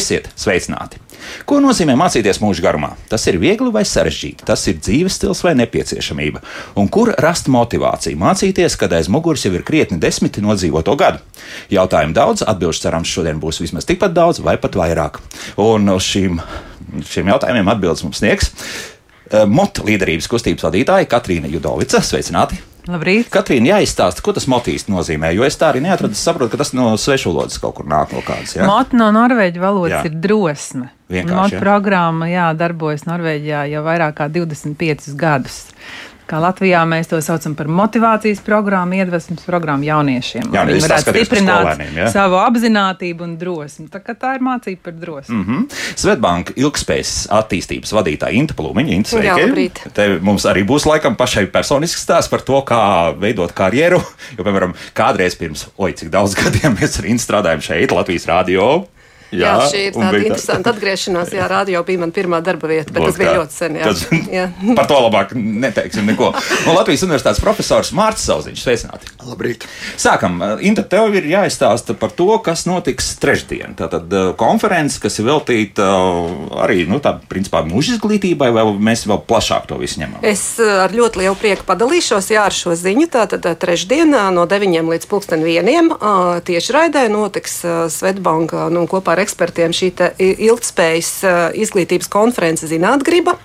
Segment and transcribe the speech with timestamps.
[0.00, 0.96] Esiet sveicināti!
[1.44, 2.94] Ko nozīmē mācīties mūža garumā?
[3.10, 6.40] Tas ir viegli vai sarežģīti, tas ir dzīves stils vai nepieciešamība.
[6.80, 11.20] Un kur rast motivāciju mācīties, kad aiz muguras jau ir krietni desmit nodzīvoto gadu?
[11.74, 15.20] Jautājumu daudz, atbildžu cerams šodien būs vismaz tikpat daudz vai pat vairāk.
[15.60, 16.40] Un uz šīm,
[17.12, 22.00] šiem jautājumiem atbildes mums sniegs eh, MOT līderības kustības vadītāja Katrīna Judovica.
[22.00, 22.69] Sveicināti!
[22.88, 23.28] Labrīt.
[23.32, 26.16] Katrīna, jāizstāsta, ko tas motīvs nozīmē, jo es tā arī neatradu.
[26.16, 28.56] Es saprotu, ka tas no svešu valodas kaut kur nāk no kādas.
[28.56, 28.68] Ja?
[28.68, 30.04] Mot no norvēģu valodas jā.
[30.08, 30.88] ir drosme.
[31.10, 31.56] Vienkārši.
[31.58, 35.64] Mot programma jā, darbojas Norvēģijā jau vairāk kā 25 gadus.
[36.30, 40.52] Kā Latvijā mēs to saucam par motivācijas programmu, iedvesmas programmu jauniešiem.
[40.54, 42.06] Jā, Viņi varētu stiprināt ja?
[42.12, 43.88] savu apziņotību un drosmi.
[43.90, 45.34] Tā, tā ir mācība par drosmi.
[45.34, 45.80] Mm -hmm.
[45.98, 48.94] Svetbanka ilgspējas attīstības vadītāja Inta Plumiņa.
[48.94, 49.26] Inta, sveiki!
[49.26, 49.82] Jā, labrīt.
[49.94, 54.02] Te mums arī būs laikam pašai personisks stāsts par to, kā veidot karjeru.
[54.38, 58.86] Jo, piemēram, kādreiz pirms, oi, cik daudz gadiem mēs ar Intu strādājam šeit, Latvijas radio
[59.30, 61.34] Jā, jā šī ir tāda interesanta atgriešanās.
[61.36, 63.78] Jā, radio bija mana pirmā darba vieta, bet Lūk, tas bija ļoti sen.
[63.78, 63.90] Jā.
[63.90, 64.46] Tas, jā.
[64.78, 66.32] par to labāk neteiksim neko.
[66.64, 69.12] Un Latvijas universitātes profesors Mārcis Sauziņš, sveicināti.
[69.28, 69.66] Labrīt.
[70.00, 70.40] Sākam.
[70.66, 73.76] Inta, tev ir jāizstāsta par to, kas notiks trešdien.
[73.78, 79.06] Tātad uh, konferences, kas ir veltīta uh, arī, nu, tā, principā, mūža izglītībai, vai mēs
[79.06, 80.24] vēl plašāk to visu ņemam?
[80.26, 83.06] Es ar ļoti lielu prieku padalīšos jā, ar šo ziņu.
[83.14, 85.92] Tātad trešdienā no 9 līdz pulksten vieniem
[86.46, 87.60] tieši raidē notiks
[87.94, 89.90] Svetbanka nu, kopā ar ar ekspertiem šī
[90.48, 91.12] ilgspējas
[91.60, 93.36] izglītības konference Zinātgriba.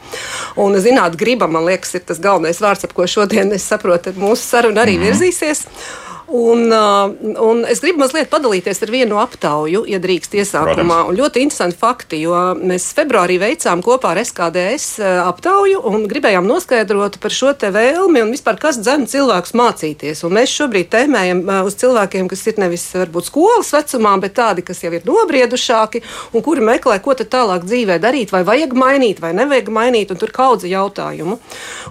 [0.62, 4.86] Un Zinātgriba, man liekas, ir tas galvenais vārds, ap ko šodien es saprotu, mūsu saruna
[4.86, 5.12] arī mm -hmm.
[5.12, 5.65] virzīsies.
[5.66, 6.05] Thanks.
[6.28, 11.04] Un, uh, un es gribu mazliet padalīties ar vienu aptauju, ja drīkst iesākumā.
[11.14, 17.20] Ļoti interesanti fakti, jo mēs februārī veicām kopā ar SKDS uh, aptauju un gribējām noskaidrot
[17.22, 20.24] par šo te vēlmi un vispār, kas dzen cilvēkus mācīties.
[20.26, 24.66] Un mēs šobrīd tēmējam uh, uz cilvēkiem, kas ir nevis varbūt skolas vecumā, bet tādi,
[24.66, 26.02] kas jau ir nobriedušāki
[26.34, 30.24] un kuri meklē, ko tad tālāk dzīvē darīt, vai vajag mainīt, vai nevajag mainīt, un
[30.24, 31.38] tur kaudze jautājumu.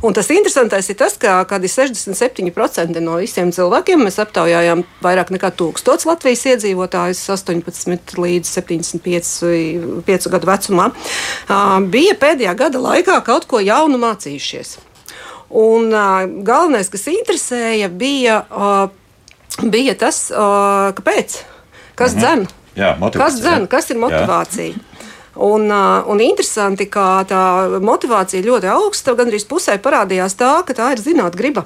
[0.03, 5.51] Un tas interesantais ir tas, ka kādi 67% no visiem cilvēkiem mēs aptaujājām vairāk nekā
[5.59, 10.89] 1000 Latvijas iedzīvotājus, 18 līdz 75 gadu vecumā,
[11.93, 14.77] bija pēdējā gada laikā kaut ko jaunu mācījušies.
[15.55, 15.93] Un
[16.47, 18.41] galvenais, kas interesēja, bija,
[19.63, 21.39] bija tas, kāpēc,
[21.95, 22.25] kas mhm.
[22.25, 22.47] dzen.
[22.75, 24.75] Jā, kas dzen, kas ir motivācija?
[24.75, 24.91] Jā.
[25.35, 25.67] Un,
[26.07, 27.45] un interesanti, ka tā
[27.83, 29.17] motivācija ļoti augsta.
[29.19, 31.65] Gan arī pusē parādījās tā, ka tā ir zinātnē griba.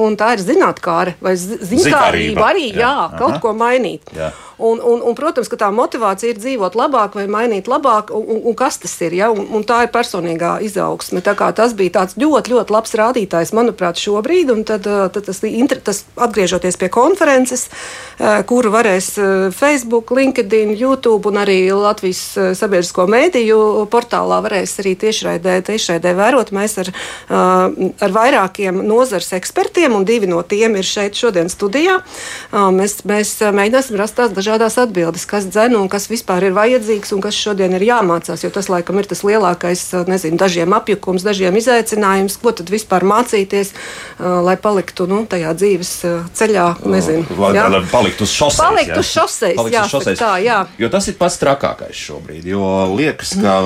[0.00, 3.42] Un tā ir zinātnē, vai zinkārība arī jā, jā, kaut Aha.
[3.42, 4.10] ko mainīt.
[4.16, 4.32] Jā.
[4.56, 8.40] Un, un, un, protams, ka tā motivācija ir dzīvot labāk vai mainīt labāk, un, un,
[8.50, 9.16] un kas tas ir.
[9.18, 9.30] Ja?
[9.34, 11.22] Un, un tā ir personīgā izaugsme.
[11.24, 14.52] Tas bija tāds ļoti, ļoti labs rādītājs, manuprāt, šobrīd.
[14.54, 17.66] Un tad, tad tas, tas atgriežoties pie konferences,
[18.46, 19.10] kuru varēs
[19.54, 22.22] Facebook, LinkedIn, YouTube un arī Latvijas
[22.58, 26.54] sabiedrisko mēdīju portālā varēs arī tiešraidē, tiešraidē vērot.
[26.54, 26.92] Mēs ar,
[27.34, 31.98] ar vairākiem nozars ekspertiem, un divi no tiem ir šeit šodien studijā.
[32.52, 37.20] Mēs, mēs mēģināsim rast tās dažādas atbildes, kas dzen un kas vispār ir vajadzīgs un
[37.24, 38.44] kas šodien ir jāmācās.
[38.44, 43.74] Jo tas, laikam, ir tas lielākais, nezinu, dažiem apjukums, dažiem izaicinājums, ko tad vispār mācīties,
[44.20, 45.92] lai paliktu nu, tajā dzīves
[46.38, 46.66] ceļā.
[46.84, 47.66] Nezinu, lai, jā?
[47.72, 48.60] lai paliktu uz šoseis.
[48.62, 50.18] Palikt uz šoseis, jā, uz šoseis.
[50.20, 50.60] Tā, jā.
[50.80, 52.46] Jo tas ir pats trakākais šobrīd.
[52.48, 53.56] Jo liekas, ka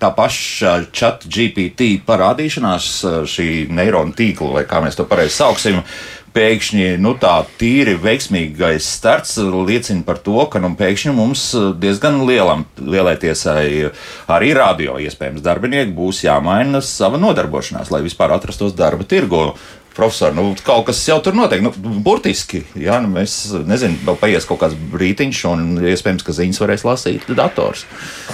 [0.00, 2.90] tā paša chat GPT parādīšanās,
[3.30, 5.82] šī neironu tīkla, vai kā mēs to pareizi sauksim,
[6.30, 11.42] pēkšņi nu, tā tīri veiksmīgais starts liecina par to, ka nu, pēkšņi mums
[11.82, 13.90] diezgan lielam, lielai tiesai
[14.30, 19.56] arī radio iespējams darbinieki būs jāmaina sava nodarbošanās, lai vispār atrastos darba tirgo
[19.96, 21.62] profesori, nu, kaut kas jau tur notiek.
[21.64, 21.72] Nu,
[22.04, 23.36] burtiski, jā, nu, mēs
[23.68, 27.84] nezinām, vēl paies kaut kāds brītiņš, un iespējams, ka ziņas varēs lasīt dators.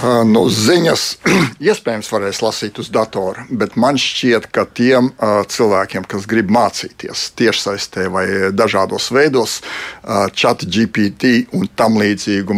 [0.01, 1.05] Uh, nu, ziņas
[1.69, 7.27] iespējams varēs lasīt uz datora, bet man šķiet, ka tiem uh, cilvēkiem, kas grib mācīties
[7.39, 8.25] tiešsaistē vai
[8.55, 12.57] dažādos veidos, uh, chat GPT un tam līdzīgu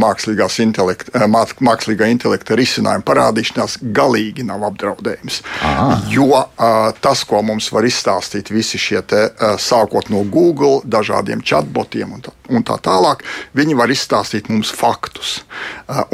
[0.59, 5.41] intelekta, uh, mākslīgā intelekta risinājumu parādīšanās galīgi nav apdraudējums.
[5.65, 5.87] Aha.
[6.11, 6.43] Jo
[7.01, 9.21] tas, ko mums var izstāstīt visi šie šie te,
[9.61, 13.23] sākot no Google, dažādiem chatbotiem un tā, un tā tālāk,
[13.57, 15.39] viņi var izstāstīt mums faktus.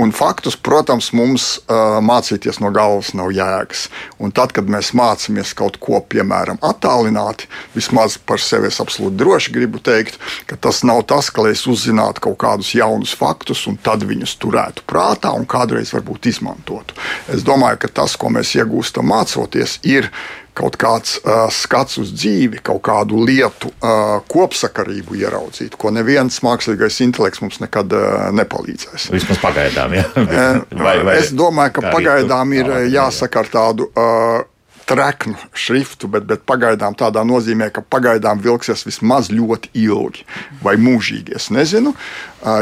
[0.01, 3.87] Un faktus, protams, mums mācīties no galvas nav jēgas.
[4.19, 9.55] Un tad, kad mēs mācāmies kaut ko, piemēram, attālināti, vismaz par sevi es absolūti droši
[9.55, 10.19] gribu teikt,
[10.49, 14.85] ka tas nav tas, ka es uzzinātu kaut kādus jaunus faktus un tad viņus turētu
[14.89, 16.97] prātā un kādreiz varbūt izmantotu.
[17.31, 20.09] Es domāju, ka tas, ko mēs iegūstam mācoties, ir
[20.55, 27.01] kaut kāds uh, skats uz dzīvi, kaut kādu lietu uh, kopsakarību ieraudzīt, ko neviens mākslīgais
[27.05, 29.09] intelekts mums nekad uh, nepalīdzēs.
[29.13, 30.07] Vismaz pagaidām, jā.
[30.85, 33.91] vai, vai, es domāju, ka pagaidām ir jāsaka ar tādu.
[33.93, 34.43] Uh,
[34.85, 40.25] treknu šriftu, bet, bet pagaidām tādā nozīmē, ka pagaidām vilksies vismaz ļoti ilgi
[40.63, 41.35] vai mūžīgi.
[41.35, 41.95] Es nezinu,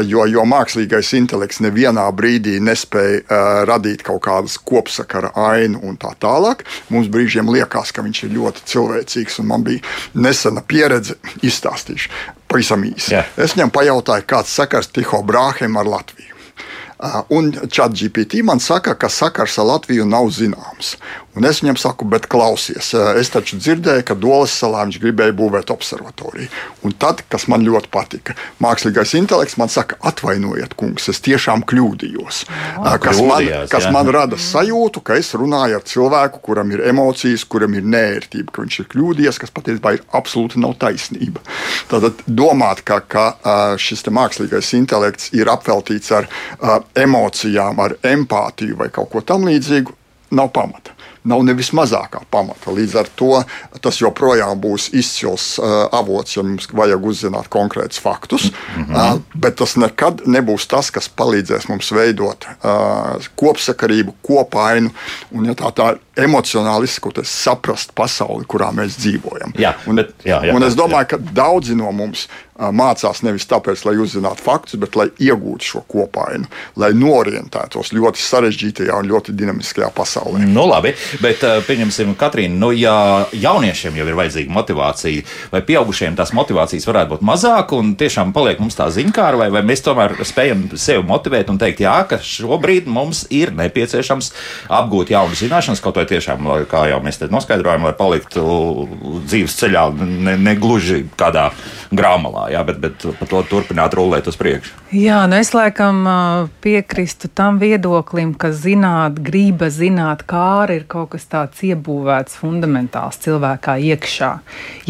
[0.08, 6.64] jo, jo mākslīgais intelekts nevienā brīdī nespēja radīt kaut kādas kopsakara ainu un tā tālāk.
[6.88, 9.84] Mums brīžiem liekas, ka viņš ir ļoti cilvēcīgs, un man bija
[10.14, 12.10] nesena pieredze, izstāstīšu
[12.54, 13.10] pavisam īsi.
[13.16, 13.26] Yeah.
[13.36, 16.30] Es viņam pajautāju, kāds sakars Tiho Brāhem ar Latviju.
[17.34, 20.94] Un ChatGPT man saka, ka sakars ar Latviju nav zināms.
[21.34, 25.72] Un es viņam saku, bet klausies, es taču dzirdēju, ka Dolas salā viņš gribēja būvēt
[25.74, 26.46] observatoriju.
[26.86, 32.44] Un tad, kas man ļoti patika, mākslīgais intelekts man saka, atvainojiet, kungs, es tiešām kļūdījos.
[32.78, 33.92] Oh, kas man, kas jā.
[33.94, 38.62] man rada sajūtu, ka es runāju ar cilvēku, kuram ir emocijas, kuram ir nērtība, ka
[38.62, 41.42] viņš ir kļūdījies, kas patiesībā ir absolūti nav taisnība.
[41.90, 43.26] Tad domāt, ka, ka
[43.80, 46.30] šis mākslīgais intelekts ir apveltīts ar
[46.94, 49.98] emocijām, ar empātiju vai kaut ko tamlīdzīgu,
[50.34, 52.72] nav pamata nav nevis mazākā pamata.
[52.74, 53.30] Līdz ar to
[53.84, 58.50] tas joprojām būs izcils uh, avots, ja mums vajag uzzināt konkrētus faktus.
[58.50, 59.14] Mm -hmm.
[59.14, 64.90] uh, bet tas nekad nebūs tas, kas palīdzēs mums veidot uh, kopsakarību, kopainu
[65.30, 69.54] un, ja tā, tā emocionāli izskatoties, saprast pasauli, kurā mēs dzīvojam.
[69.58, 71.10] Jā, un, bet, jā, jā, un es domāju, jā.
[71.14, 76.46] ka daudzi no mums mācās nevis tāpēc, lai uzzinātu faktus, bet lai iegūtu šo kopainu,
[76.78, 80.44] lai norientētos ļoti sarežģītajā un ļoti dinamiskajā pasaulē.
[80.46, 82.94] Nu, labi, bet pieņemsim, Katrīna, nu, ja
[83.32, 88.62] jauniešiem jau ir vajadzīga motivācija, vai pieaugušiem tās motivācijas varētu būt mazāk, un tiešām paliek
[88.62, 92.88] mums tā ziņkāra, vai, vai mēs tomēr spējam sevi motivēt un teikt, jā, ka šobrīd
[92.90, 94.32] mums ir nepieciešams
[94.72, 98.44] apgūt jaunas zināšanas, kaut vai tiešām, kā jau mēs te noskaidrojam, lai paliktu
[99.26, 101.50] dzīves ceļā, ne, ne gluži kādā
[101.94, 104.74] grāmatā jā, bet, bet par to turpināt rullēt uz priekšu.
[104.94, 106.04] Jā, nu es laikam
[106.64, 113.76] piekrīstu tam viedoklim, ka zināt, grība zināt, kā ir kaut kas tāds iebūvēts fundamentāls cilvēkā
[113.92, 114.32] iekšā.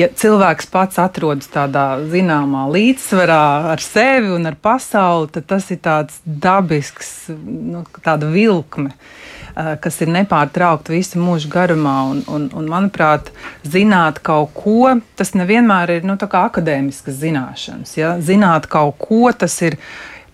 [0.00, 3.44] Ja cilvēks pats atrodas tādā zināmā līdzsvarā
[3.74, 8.94] ar sevi un ar pasauli, tad tas ir tāds dabisks, nu, tāda vilkme.
[9.54, 11.94] Eh, kas ir nepārtraukti visu mūžu garumā.
[12.10, 13.30] Un, un, un, manuprāt,
[13.62, 17.94] zināt kaut ko, tas nevienmēr ir nu, akadēmiskas zināšanas.
[17.94, 18.16] Ja?
[18.18, 19.78] Zināt kaut ko, tas ir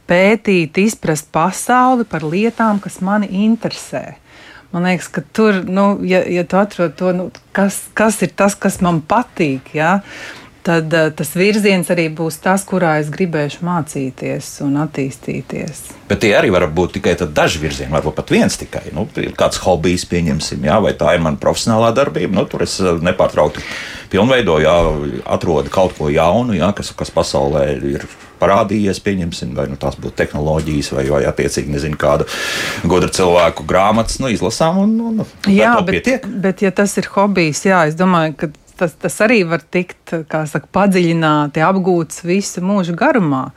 [0.08, 4.16] pētīt, izprast pasauli par lietām, kas mani interesē.
[4.70, 8.54] Man liekas, ka tur, nu, ja, ja tu atrod to, nu, kas, kas ir tas,
[8.54, 9.96] kas man patīk, ja,
[10.66, 15.82] tad uh, tas virziens arī būs tas, kurā es gribēšu mācīties un attīstīties.
[16.10, 18.88] Bet tie arī var būt tikai daži virzieni, varbūt pat viens tikai.
[18.96, 19.06] Nu,
[19.38, 22.34] kāds hobijs, pieņemsim, jā, vai tā ir mana profesionālā darbība.
[22.34, 23.62] Nu, tur es eh, nepārtraukti
[24.10, 28.08] pilnveidoju, jā, atrodu kaut ko jaunu, jā, kas, kas pasaulē ir
[28.40, 32.26] parādījies, pieņemsim, vai nu, tās būtu tehnoloģijas, vai, vai attiecīgi nezinu, kāda
[32.88, 36.26] gudra cilvēku grāmatas, nu, izlasām un, un, un jā, bet, pietiek.
[36.46, 40.64] bet, ja tas ir hobijs, jā, es domāju, ka tas, tas arī var tikt saka,
[40.74, 43.50] padziļināti, apgūts visu mūžu garumā.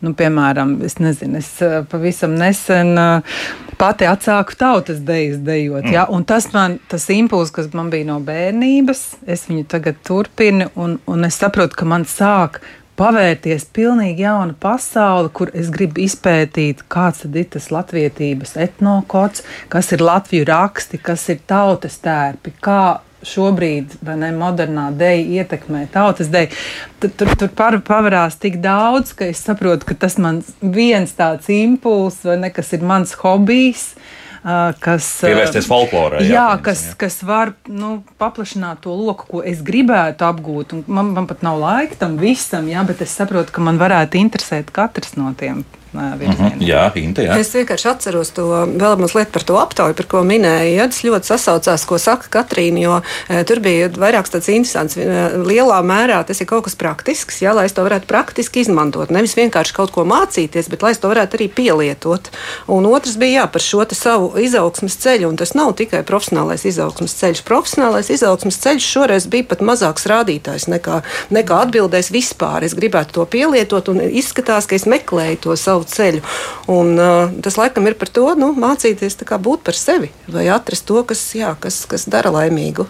[0.00, 3.40] Nu, piemēram, es nezinu, es eh, pavisam nesen eh,
[3.80, 5.84] pati atsāku tautas dejas dejot.
[5.88, 5.94] Mm.
[5.96, 6.06] Ja?
[6.28, 11.28] Tas man, tas impulss, kas man bija no bērnības, es viņu tagad turpinu, un, un
[11.28, 12.62] es saprotu, ka man sāk
[13.00, 20.04] pavērties pilnīgi jauna pasaule, kur es gribu izpētīt, kāds ir tas latviedzības etnokods, kas ir
[20.04, 22.82] latviešu raksti, kas ir tautas tērpi, kā
[23.26, 26.56] šobrīd ne, modernā dēļa ietekmē tautas dēļ.
[27.02, 27.50] Tur, tur,
[27.86, 32.72] pavarās tik daudz, ka es saprotu, ka tas man viens tāds impulss vai ne, kas
[32.76, 33.92] ir mans hobijs.
[34.40, 36.22] Kas, Pievērsties folklorai.
[36.24, 40.72] Jā, jā, kas, jā, kas var nu, paplašināt to loku, ko es gribētu apgūt.
[40.88, 44.72] Man, man pat nav laika tam visam, jā, bet es saprotu, ka man varētu interesēt
[44.72, 45.60] katrs no tiem
[45.92, 46.46] virzienā.
[46.46, 46.60] Uh -huh.
[46.60, 47.38] Jā, Inte, jā.
[47.38, 48.44] Es vienkārši atceros to
[48.78, 50.74] vēl mazliet par to aptauju, par ko minēja.
[50.74, 54.96] Ja, tas ļoti sasaucās, ko saka Katrīna, jo e, tur bija vairāks tāds interesants.
[54.96, 55.04] E,
[55.36, 59.10] lielā mērā tas ir kaut kas praktisks, ja, lai es to varētu praktiski izmantot.
[59.10, 62.30] Nevis vienkārši kaut ko mācīties, bet lai es to varētu arī pielietot.
[62.66, 67.14] Un otrs bija jā, par šo savu izaugsmas ceļu, un tas nav tikai profesionālais izaugsmas
[67.14, 67.42] ceļš.
[67.42, 72.64] Profesionālais izaugsmas ceļš šoreiz bija pat mazāks rādītājs nekā, nekā atbildēs vispār.
[72.64, 76.22] Es gribētu to pielietot, un izskatās, ka es meklēju to savu savu ceļu.
[76.68, 81.02] Un, uh, tas laikam ir par to, nu, mācīties būt par sevi vai atrast to,
[81.04, 82.86] kas, jā, kas, kas dara laimīgu.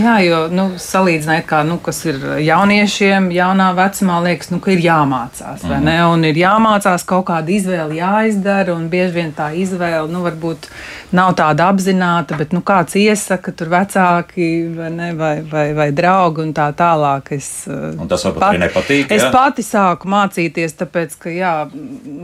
[0.00, 4.82] Jā, jo nu, salīdzinājot, kā, nu, kas ir jauniešiem, jaunā vecumā, liekas, nu, ka ir
[4.82, 5.62] jāmācās.
[5.62, 6.12] Mm -hmm.
[6.12, 10.68] Un ir jāmācās kaut kāda izvēle, jāizdara, un bieži vien tā izvēle nu, varbūt
[11.12, 16.40] nav tāda apzināta, bet nu, kāds iesaka, tur vecāki vai, ne, vai, vai, vai draugi
[16.40, 17.32] un tā tālāk.
[17.32, 19.10] Es, un tas varbūt pat, arī nepatīk.
[19.10, 19.30] Es jā?
[19.30, 21.54] pati sāku mācīties, tāpēc, ka jā,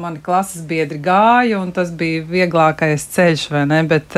[0.01, 3.83] mani klases biedri gāja, un tas bija vieglākais ceļš, vai ne?
[3.89, 4.17] Bet,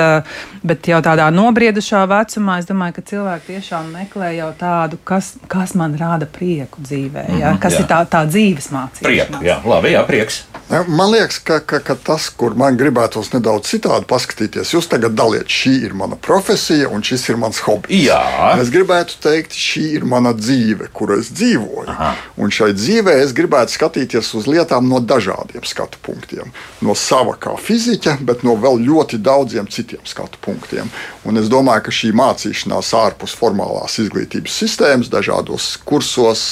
[0.66, 5.74] bet jau tādā nobriedušā vecumā es domāju, ka cilvēki tiešām meklē jau tādu, kas, kas
[5.78, 7.52] man rada prieku dzīvē, ja?
[7.54, 7.84] Mhm, kas jā.
[7.84, 9.08] ir tā, tā dzīves mācība.
[9.08, 10.44] Prieku, jā, labi, jā, prieks.
[10.70, 15.50] Man liekas, ka, ka, ka tas, kur man gribētos nedaudz citādi paskatīties, jūs tagad daliet,
[15.50, 18.04] šī ir mana profesija un šis ir mans hobijs.
[18.06, 18.20] Jā.
[18.62, 21.88] Es gribētu teikt, šī ir mana dzīve, kur es dzīvoju.
[21.90, 22.12] Aha.
[22.38, 26.54] Un šai dzīvē es gribētu skatīties uz lietām no dažādiem skatu punktiem.
[26.86, 30.86] No sava kā fiziķa, bet no vēl ļoti daudziem citiem skatu punktiem.
[31.26, 36.46] Un es domāju, ka šī mācīšanās ārpus formālās izglītības sistēmas, dažādos kursos,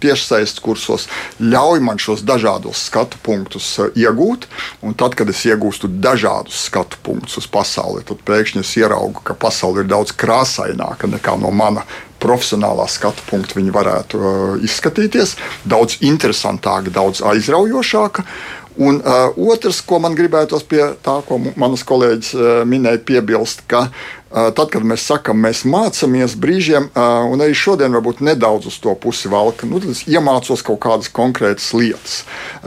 [0.00, 1.06] tiešsaistes kursos,
[1.36, 3.57] ļauj man šos dažādos skatu punktus
[3.98, 4.48] iegūt.
[4.86, 9.36] Un tad, kad es iegūstu dažādus skatu punktus uz pasauli, tad pēkšņi es ieraugu, ka
[9.38, 11.86] pasaule ir daudz krāsaināka nekā no mana
[12.22, 15.36] profesionālā skatu punkta viņi varētu uh, izskatīties.
[15.68, 18.24] Daudz interesantāka, daudz aizraujošāka.
[18.78, 23.86] Un uh, otrs, ko man gribētos pie tā, ko manas kolēģis uh, minēja, piebilst, ka
[23.88, 28.76] uh, tad, kad mēs sakām, mēs mācāmies brīžiem, uh, un arī šodien varbūt nedaudz uz
[28.82, 32.18] to pusi valka, nu, tad es iemācos kaut kādas konkrētas lietas.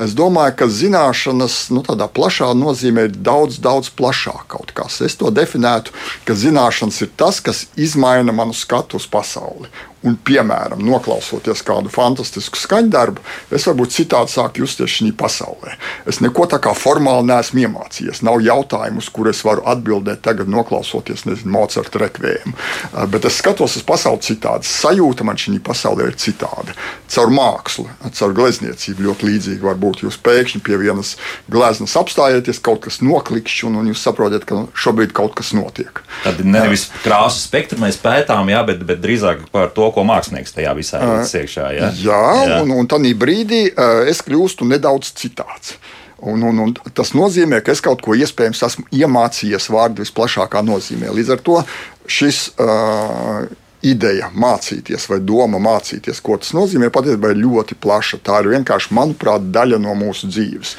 [0.01, 5.01] Es domāju, ka zināšanas nu, tādā plašā nozīmē ir daudz, daudz plašāk kaut kas.
[5.05, 5.93] Es to definētu,
[6.25, 9.69] ka zināšanas ir tas, kas izmaina manu skatu uz pasauli.
[10.01, 13.21] Un, piemēram, noklausoties kādu fantastisku skaņdarbu,
[13.53, 15.75] es varbūt citādi sāku justies šajā pasaulē.
[16.09, 18.23] Es neko tā kā formāli neesmu iemācījies.
[18.25, 22.55] Nav jautājumu, uz kuriem es varu atbildēt tagad, noklausoties nezinu, Mocarta rekvējumu.
[22.55, 24.65] Uh, bet es skatos uz pasauli citādi.
[24.65, 26.73] Sajūta man šī pasaulē ir citāda.
[27.11, 27.85] Caur mākslu,
[28.17, 30.01] caur glezniecību ļoti līdzīgi var būt.
[30.07, 31.13] Jūs pēkšņi pie vienas
[31.51, 36.01] gleznas apstājieties, kaut kas noklikšķi, un, un jūs saprotat, ka šobrīd kaut kas notiek.
[36.23, 40.75] Tad nevis krāsu spektru mēs pētām, jā, bet, bet drīzāk par to, ko mākslinieks tajā
[40.77, 41.71] visā iekšā.
[41.77, 41.89] Ja?
[41.95, 43.63] Jā, jā, un, un tādā brīdī
[44.09, 45.75] es kļūstu nedaudz citāds.
[46.21, 51.09] Un, un, un tas nozīmē, ka es kaut ko iespējams esmu iemācījies vārdu visplašākā nozīmē.
[51.17, 51.55] Līdz ar to
[52.05, 53.47] šis uh,
[53.81, 58.21] ideja mācīties vai doma mācīties, ko tas nozīmē, patiesībā ir ļoti plaša.
[58.21, 60.75] Tā ir vienkārši, manuprāt, daļa no mūsu dzīves.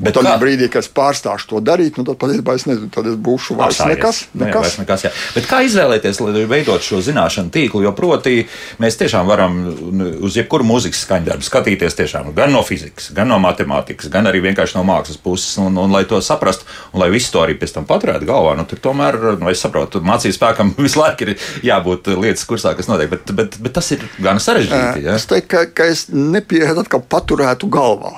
[0.00, 3.16] Bet tad, brīdī, kad es pārstāšu to darīt, nu, tad patiesībā es nezinu, tad es
[3.20, 4.22] būšu vairs nekas.
[4.32, 4.62] nekas.
[4.64, 5.10] Vairs nekas jā.
[5.36, 7.82] Bet kā izvēlēties, lai veidot šo zināšanu tīklu?
[7.84, 8.46] Jo proti,
[8.80, 13.36] mēs tiešām varam nu, uz jebkuru mūzikas skaņdarbu skatīties tiešām gan no fizikas, gan no
[13.42, 15.52] matemātikas, gan arī vienkārši no mākslas puses.
[15.60, 16.64] Un, un lai to saprastu,
[16.94, 20.00] un lai visu to arī pēc tam paturētu galvā, nu, tur tomēr, nu, es saprotu,
[20.06, 23.12] mācības spēkam visu laiku ir jābūt lietas kursā, kas notiek.
[23.12, 25.04] Bet, bet, bet tas ir gan sarežģīti.
[25.04, 25.20] Ja?
[25.20, 28.16] Es teiktu, ka, ka es nepieeju atkal paturētu galvā.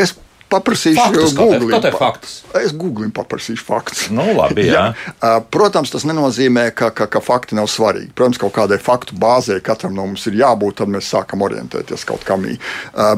[0.00, 0.14] Es
[0.52, 1.06] paprasīšu
[1.36, 1.80] Google.
[2.60, 4.04] Es Google paprasīšu faktus.
[4.14, 4.90] Nu, labi, jā.
[4.92, 5.32] jā.
[5.52, 8.12] Protams, tas nenozīmē, ka, ka, ka fakti nav svarīgi.
[8.16, 12.26] Protams, kaut kādai faktu bāzē katram no mums ir jābūt, tad mēs sākam orientēties kaut
[12.28, 12.44] kam.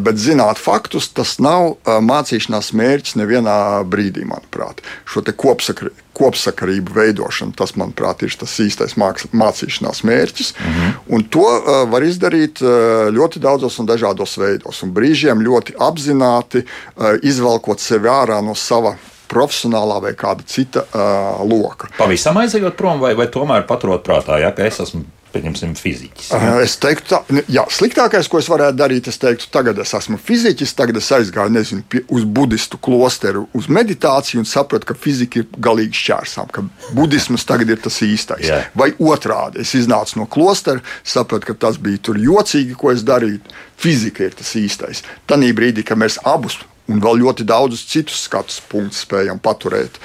[0.05, 4.83] Bet zināt faktus, tas nav mācīšanās mērķis nevienā brīdī, manuprāt.
[5.09, 7.55] Šo kopsakri, kopsakarību veidošana.
[7.59, 10.55] Tas, manuprāt, ir tas īstais mācīšanās mērķis.
[10.59, 10.93] Mm -hmm.
[11.17, 14.83] Un to uh, var izdarīt uh, ļoti daudzos un dažādos veidos.
[14.83, 18.97] Un brīžiem ļoti apzināti uh, izvelkot sevi ārā no sava
[19.29, 21.89] profesionālā vai kāda cita uh, loka.
[21.99, 26.31] Pavisam aizejot prom, vai, vai tomēr paturot prātā, ja, ka es esmu pieņemsim, fiziķis.
[26.33, 26.55] Ja?
[26.63, 30.75] Es teiktu, tā, jā, sliktākais, ko es varētu darīt, es teiktu, tagad es esmu fiziķis,
[30.79, 35.49] tagad es aizgāju nezinu, pie, uz budistu klosteru, uz meditāciju un sapratu, ka fizika ir
[35.69, 38.47] galīgi šķērsām, ka budisms tagad ir tas īstais.
[38.49, 38.63] Jā.
[38.79, 43.43] Vai otrādi, es iznācu no klostera, sapratu, ka tas bija tur jocīgi, ko es darīju.
[43.81, 45.03] Fizika ir tas īstais.
[45.29, 46.61] Tanī brīdī, kad mēs abus
[46.91, 49.97] un vēl ļoti daudzus citus skatu punktus spējam paturēt,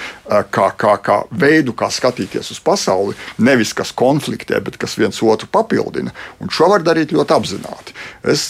[0.53, 3.17] kā, kā, kā veidu, kā skatīties uz pasauli.
[3.43, 6.13] Nevis kas konfliktē, bet kas viens otru papildina.
[6.39, 7.95] Un šo var darīt ļoti apzināti.
[8.23, 8.47] Es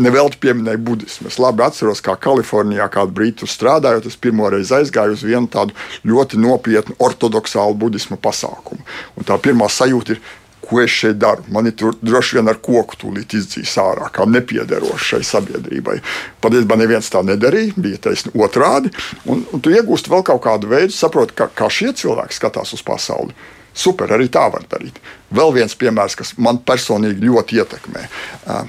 [0.00, 1.28] nevelti pieminēju budismu.
[1.28, 5.76] Es labi atceros, kā Kalifornijā kādu brīdi strādājot, es pirmo reizi aizgāju uz vienu tādu
[6.08, 8.84] ļoti nopietnu ortodoksālu budismu pasākumu.
[9.20, 10.24] Un tā pirmā sajūta ir,
[10.70, 11.44] ko es šeit daru.
[11.52, 15.98] Mani tur droši vien ar koku tūlīt izdzīs ārā, kā nepiederošs šai sabiedrībai.
[16.44, 18.92] Patiesībā neviens tā nedarīja, bija taisni otrādi.
[19.26, 22.84] Un, un tu iegūsti vēl kaut kādu veidu, saproti, kā, kā šie cilvēki skatās uz
[22.86, 23.34] pasauli.
[23.80, 24.98] Super, arī tā var darīt.
[25.32, 28.02] Vēl viens piemērs, kas man personīgi ļoti ietekmē.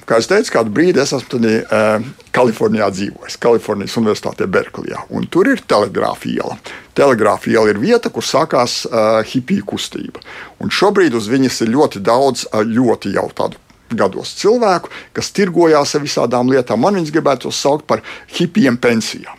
[0.07, 1.55] Kā jau teicu, kādu brīdi es esmu tādā,
[2.31, 5.01] Kalifornijā dzīvojis, Kalifornijas Universitātē Berklijā.
[5.33, 6.55] Tur ir telegrāfa iela.
[6.95, 8.85] Telegrāfa iela ir vieta, kur sākās
[9.33, 10.23] hipiju kustība.
[10.63, 13.59] Un šobrīd uz viņas ir ļoti daudz, ļoti jau tādu
[13.91, 16.79] gados cilvēku, kas tirgojās ar visādām lietām.
[16.79, 17.99] Man viņas gribētu saukt par
[18.37, 19.35] hipijiem pensijām.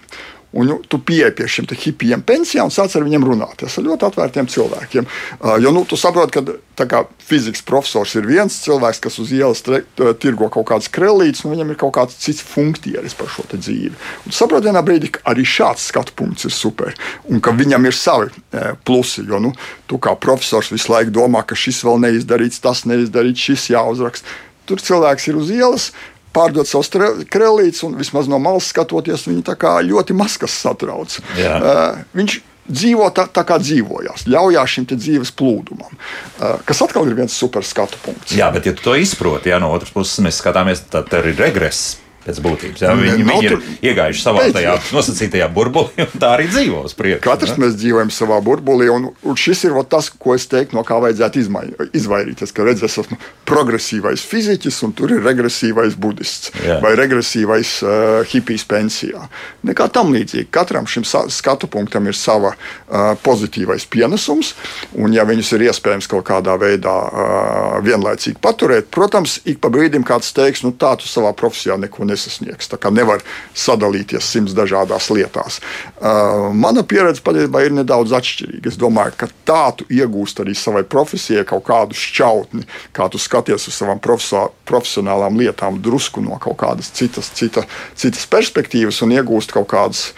[0.53, 3.57] Un nu, tu pieeji pie šiem hipijiem pensijām un sāc ar viņiem runāt.
[3.63, 5.07] Tas ir ļoti atvērtiem cilvēkiem.
[5.41, 9.63] Uh, jo nu, tu saproti, ka kā, fizikas profesors ir viens cilvēks, kas uz ielas
[9.65, 13.95] tirgo kaut kādas krellītes, un viņam ir kaut kāds cits funkcijas par šo dzīvi.
[13.95, 16.93] Un tu saproti, vienā brīdī, ka arī šāds skatu punkts ir super.
[17.29, 19.25] Un ka viņam ir savi e, plusi.
[19.29, 19.53] Jo nu,
[19.91, 24.41] tu kā profesors visu laiku domā, ka šis vēl neizdarīts, tas neizdarīts, šis jāuzraksta.
[24.69, 25.91] Tur cilvēks ir uz ielas,
[26.35, 26.91] pārdot savus
[27.33, 29.45] krēlītes, un vismaz no malas skatoties, viņi
[29.89, 31.19] ļoti maz kas satrauc.
[31.39, 31.59] Jā.
[31.59, 32.39] Uh, viņš
[32.73, 37.67] dzīvo tā, tā kā dzīvojās, ļaujās šim dzīves plūdumam, uh, kas atkal ir viens super
[37.67, 38.37] skatu punkts.
[38.39, 41.99] Jā, bet ja tu to izproti, ja no otras puses mēs skatāmies, tad ir regress
[42.23, 42.83] pēc būtības.
[42.83, 43.57] Jā, viņi, ne, viņi ir
[43.91, 47.23] iegājuši savā tajā nosacītajā burbulī, un tā arī dzīvo uz priekšu.
[47.25, 47.65] Katrs ne?
[47.65, 51.41] mēs dzīvojam savā burbulī, un, un šis ir tas, ko es teiktu, no kā vajadzētu
[51.43, 52.55] izmai, izvairīties.
[52.55, 56.79] Ka redz, es esmu progresīvais fiziķis, un tur ir regresīvais budists jā.
[56.85, 59.27] vai regresīvais uh, hipijs pensijā.
[59.67, 60.51] Nekā tam līdzīga.
[60.55, 64.55] Katram šim skatu punktam ir sava uh, pozitīvais pienesums,
[64.95, 70.07] un ja viņus ir iespējams kaut kādā veidā uh, vienlaicīgi paturēt, protams, ik pa brīdim
[70.07, 72.71] kāds teiks, nu tā tu savā profesijā neko nedarīsi nesasniegs.
[72.71, 73.25] Tā kā nevar
[73.57, 75.59] sadalīties simts dažādās lietās.
[75.97, 78.73] Uh, mana pieredze patiesībā ir nedaudz atšķirīga.
[78.73, 82.67] Es domāju, ka tā tu iegūst arī savai profesijai kaut kādu šķautni,
[82.97, 87.67] kā tu skaties uz savām profesionālām lietām, drusku no kaut kādas citas, cita,
[87.99, 90.11] citas perspektīvas un iegūst kaut kādas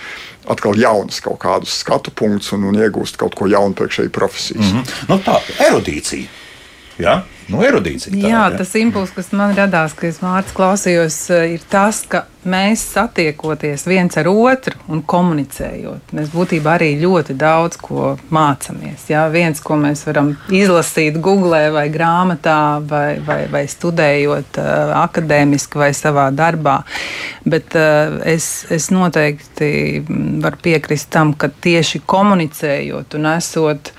[0.51, 4.73] atkal jaunas kaut kādus skatu punktus un, un iegūst kaut ko jaunu priekšēji profesijas.
[4.73, 5.09] Mm -hmm.
[5.09, 6.29] nu, tā erudīcija.
[6.99, 7.23] Ja?
[7.53, 8.13] Nu, erudīcija.
[8.15, 12.03] Tā, jā, jā, tas impulss, kas man radās, kad es Mārcis klausījos, eh, ir tas,
[12.09, 19.07] ka mēs satiekoties viens ar otru un komunicējot, mēs būtībā arī ļoti daudz ko mācāmies.
[19.09, 22.59] Jā, viens, ko mēs varam izlasīt Google vai grāmatā,
[22.89, 26.83] vai, vai, vai studējot uh, akadēmiski vai savā darbā.
[27.49, 30.05] Bet uh, es, es noteikti
[30.45, 33.95] varu piekrist tam, ka tieši komunicējot un esot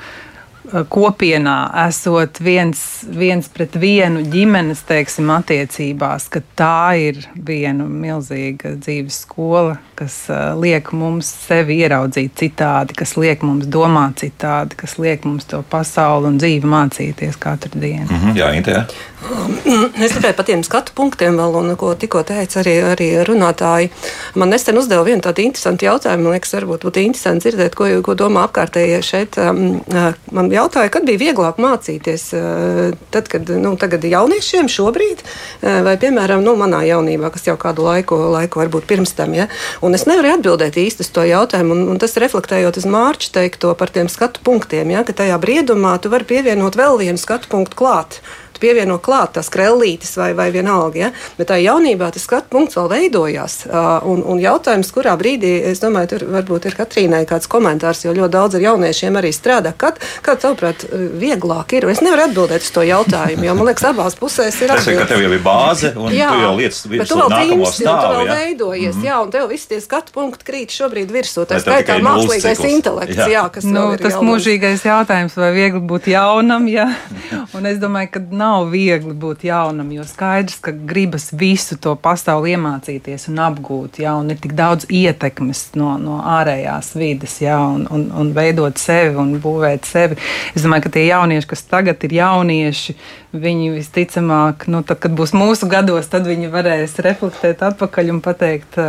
[0.89, 1.56] kopienā,
[1.88, 9.78] esot viens, viens pret vienu ģimenes teiksim, attiecībās, ka tā ir viena milzīga dzīves skola,
[9.95, 15.47] kas uh, liek mums sevi ieraudzīt citādi, kas liek mums domāt citādi, kas liek mums
[15.49, 18.10] to pasauli un dzīvi mācīties katru dienu.
[18.10, 18.84] Mm -hmm, jā, Intē.
[19.26, 23.90] Es tikai par tiem skatu punktiem vēl, un ko tikko teica arī, arī runātāji.
[24.38, 26.28] Man nesen uzdeva vienu tādu interesantu jautājumu.
[26.28, 29.40] Man liekas, varbūt būtu interesanti dzirdēt, ko, ko domā apkārtējie šeit.
[29.42, 35.26] Um, uh, man jautāja, kad bija vieglāk mācīties, uh, tad, kad nu, tagad jauniešiem šobrīd,
[35.26, 39.50] uh, vai, piemēram, nu, manā jaunībā, kas jau kādu laiku, laiku varbūt pirms tam, ja?
[39.86, 43.74] Un es nevaru atbildēt īsti uz to jautājumu, un, un tas reflektējot uz Mārča teikto
[43.80, 47.82] par tiem skatu punktiem, ja, ka tajā briedumā tu vari pievienot vēl vienu skatu punktu
[47.82, 48.22] klāt
[48.62, 51.00] pievieno klāt tās krellītes vai, vai vienalga.
[51.00, 51.12] Ja?
[51.38, 53.58] Bet tā jaunībā tas skatu punkts vēl veidojās.
[54.06, 58.34] Un, un jautājums, kurā brīdī, es domāju, tur varbūt ir Katrīnai kāds komentārs, jo ļoti
[58.36, 59.74] daudz ar jauniešiem arī strādā.
[59.78, 61.89] Kad, kad tavuprāt, vieglāk ir?
[61.91, 64.86] Es nevaru atbildēt uz to jautājumu, jo man liekas, abās pusēs ir atbildēt.
[64.86, 68.06] Tas ir, ka tev jau ir bāze, un jā, tu jau lietas virsū nākamo stāvu.
[68.06, 68.38] Tu vēl ja?
[68.39, 69.08] veidojies, mm -hmm.
[69.10, 71.46] jā, un tev visi tie skatu punkti krīt šobrīd virsū.
[71.50, 74.30] Tā skaitā mākslīgais intelekts, jā, jā kas nu, tas jaunums.
[74.30, 76.88] mūžīgais jautājums, vai viegli būt jaunam, jā.
[77.56, 81.96] Un es domāju, ka nav nav viegli būt jaunam, jo skaidrs, ka gribas visu to
[82.00, 87.60] pasauli iemācīties un apgūt, ja, un ir tik daudz ietekmes no, no ārējās vides, ja,
[87.66, 90.20] un, un, un veidot sevi un būvēt sevi.
[90.54, 92.98] Es domāju, ka tie jaunieši, kas tagad ir jaunieši,
[93.41, 98.80] viņi visticamāk, nu, tad, kad būs mūsu gados, tad viņi varēs reflektēt atpakaļ un pateikt,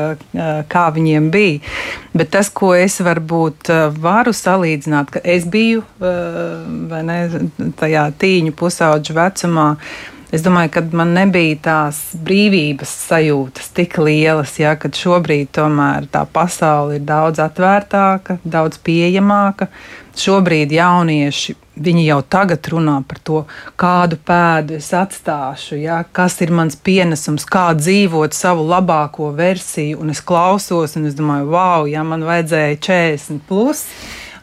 [0.72, 1.60] kā viņiem bija.
[2.16, 7.20] Bet tas, ko es varbūt varu salīdzināt, ka es biju ne,
[7.80, 9.70] tajā tīņu pusauģu vecumā,
[10.34, 16.24] Es domāju, ka man nebija tās brīvības sajūtas tik lielas, ja, kad šobrīd tomēr tā
[16.26, 19.70] pasaule ir daudz atvērtāka, daudz pieejamāka.
[20.18, 23.44] Šobrīd jaunieši viņi jau tagad runā par to,
[23.78, 30.00] kādu pēdu es atstāšu, ja, kas ir mans pienesums, kā dzīvot savu labāko versiju.
[30.02, 33.86] Un es klausos, un es domāju, wow, ja man vajadzēja 40 plus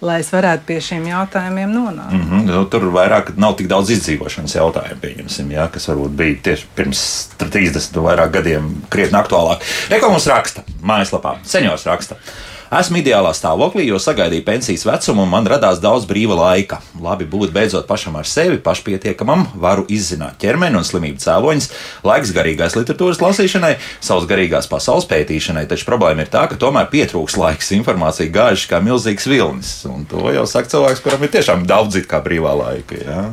[0.04, 2.12] lai es varētu pie šiem jautājumiem nonākt.
[2.12, 7.04] Mm -hmm, tur vairāk nav tik daudz izdzīvošanas jautājumu, ja, kas varbūt bija tieši pirms
[7.40, 9.64] 30 vai vairāk gadiem krietni aktuālāk.
[9.90, 12.16] Eko mums raksta mājaslapā, seniors raksta.
[12.74, 16.80] Esmu ideālā stāvoklī, jo sagaidīju pensijas vecumu un man radās daudz brīva laika.
[17.04, 21.70] Labi būt beidzot pašam ar sevi, pašpietiekamam, varu izzināt ķermeni un slimību cēloņus,
[22.08, 27.38] laiks garīgās literatūras lasīšanai, savas garīgās pasaules pētīšanai, taču problēma ir tā, ka tomēr pietrūks
[27.38, 29.76] laiks, informācija gāžas kā milzīgs vilnis.
[29.86, 33.02] Un to jau saka cilvēks, kuram ir tiešām daudz it kā brīvā laika.
[33.06, 33.24] Ja?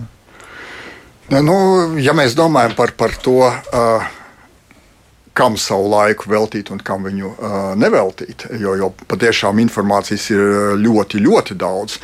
[1.40, 1.56] Nu,
[2.02, 4.16] ja mēs domājam par, par to, uh,
[5.40, 10.42] kam savu laiku veltīt un kam viņu uh, neveltīt, jo, jo patiešām informācijas ir
[10.82, 11.96] ļoti, ļoti daudz,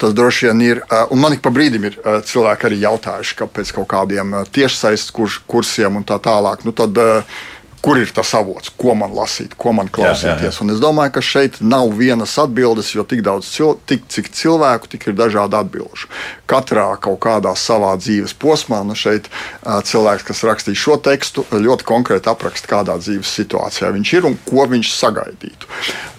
[0.00, 0.82] tas droši vien ir.
[0.88, 5.14] Uh, un man ik pa brīdim ir uh, cilvēki arī jautājuši, kāpēc kaut kādiem tiešsaistes
[5.14, 6.66] kurs, kursiem un tā tālāk.
[6.66, 7.40] Nu, tad, uh,
[7.80, 10.26] kur ir tas avots, ko man lasīt, ko man klausīties.
[10.26, 10.64] Jā, jā, jā.
[10.64, 14.90] Un es domāju, ka šeit nav vienas atbildes, jo tik daudz cil tik, cik cilvēku,
[14.92, 16.10] tik ir dažādi atbildžu.
[16.50, 19.30] Katrā kaut kādā savā dzīves posmā, nu šeit
[19.64, 24.68] cilvēks, kas rakstīja šo tekstu, ļoti konkrēti apraksta, kādā dzīves situācijā viņš ir un ko
[24.68, 25.70] viņš sagaidītu.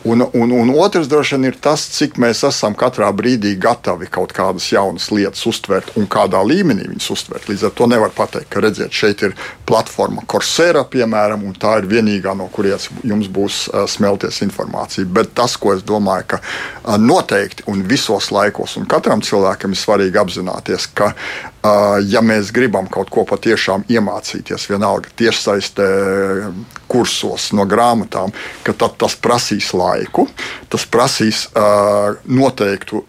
[0.09, 4.33] Un, un, un otrs droši vien ir tas, cik mēs esam katrā brīdī gatavi kaut
[4.33, 7.45] kādas jaunas lietas uztvert un kādā līmenī viņas uztvert.
[7.51, 9.37] Līdz ar to nevar pateikt, ka redziet, šeit ir
[9.69, 15.05] platforma Coursera, piemēram, un tā ir vienīgā, no kurienes jums būs smelties informācija.
[15.05, 20.21] Bet tas, ko es domāju, ka noteikti un visos laikos, un katram cilvēkam ir svarīgi
[20.21, 21.11] apzināties, ka
[22.09, 25.87] ja mēs gribam kaut ko patiešām iemācīties, vienalga tiešsaistē,
[26.91, 28.33] kursos, no grāmatām,
[28.65, 30.25] ka tas prasīs laiku,
[30.71, 31.45] tas prasīs
[32.25, 33.05] noteiktu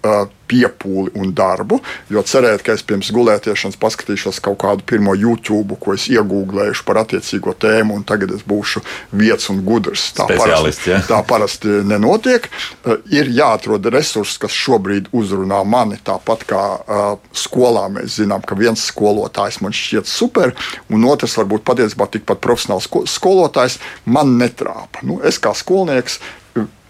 [0.53, 1.81] piepūli un darbu.
[2.13, 7.03] Jo cerēt, ka es pirms gulētiešanas paskatīšos kaut kādu pirmo YouTube, ko es iegūlējuši par
[7.03, 8.83] attiecīgo tēmu, un tagad es būšu
[9.17, 10.11] vietas un gudrs.
[10.19, 11.01] Tā parasti, ja?
[11.09, 12.49] tā parasti nenotiek.
[12.83, 16.01] Uh, ir jāatrod resursi, kas šobrīd uzrunā mani.
[16.05, 20.55] Tāpat kā uh, skolā mēs zinām, ka viens skolotājs man šķiet super,
[20.93, 25.05] un otrs varbūt patiesībā tikpat profesionāls skolotājs man netrāpa.
[25.07, 26.21] Nu, es kā skolnieks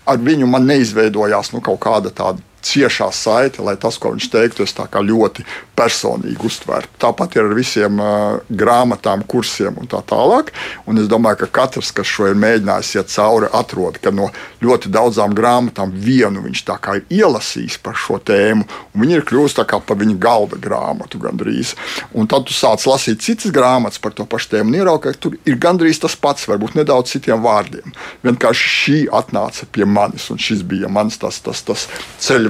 [0.06, 4.64] ar viņu man neizveidojās nu, kaut kāda tāda ciešā saite, lai tas, ko viņš teiktu,
[4.66, 5.44] es ļoti
[5.76, 6.92] personīgi uztvertu.
[7.00, 10.52] Tāpat ir ar visiem uh, grāmatām, kursiem un tā tālāk.
[10.86, 14.28] Un es domāju, ka katrs, kas šo ir mēģinājis iet cauri, atrod, ka no
[14.62, 19.98] ļoti daudzām grāmatām vienu viņš ir ielasījis par šo tēmu, un viņi ir kļuvusi par
[19.98, 21.74] viņa galda grāmatu gandrīz.
[22.14, 25.36] Un tad tu sāc lasīt citas grāmatas par to pašu tēmu, un ieraugi, ka tur
[25.48, 27.94] ir gandrīz tas pats, varbūt nedaudz citiem vārdiem.
[28.22, 31.88] Vienkārši šī atnāca pie manis, un šis bija mans tas, tas, tas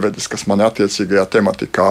[0.02, 1.88] ceļvedis, kas man attiecīgajā tematikā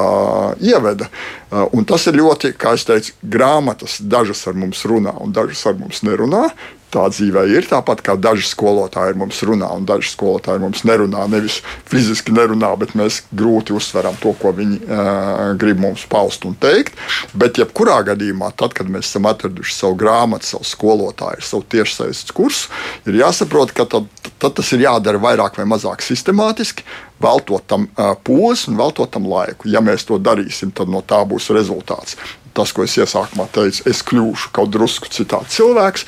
[0.59, 1.07] ieveda.
[1.51, 5.65] Uh, un tas ir ļoti, kā es teicu, grāmatas dažas ar mums runā un dažas
[5.65, 6.49] ar mums nerunā.
[6.91, 11.23] Tā dzīvē ir tāpat, kā daži skolotāji mums runā, un daži skolotāji mums nerunā.
[11.31, 16.57] Nevis fiziski nerunā, bet mēs grūti uztveram to, ko viņi uh, grib mums paust un
[16.59, 16.99] teikt.
[17.31, 22.67] Bet, jebkurā gadījumā, tad, kad mēs esam atraduši savu grāmatu, savu skolotāju, savu tiešsaistes kursu,
[23.07, 26.83] ir jāsaprot, ka tad, tad tas ir jādara vairāk vai mazāk sistemātiski,
[27.23, 29.71] veltot tam uh, un veltot tam laiku.
[29.71, 32.19] Ja mēs to darīsim, tad no tā būs rezultāts
[32.55, 36.05] tas, ko es iesākumā teicu, es kļūšu kaut drusku citāds cilvēks.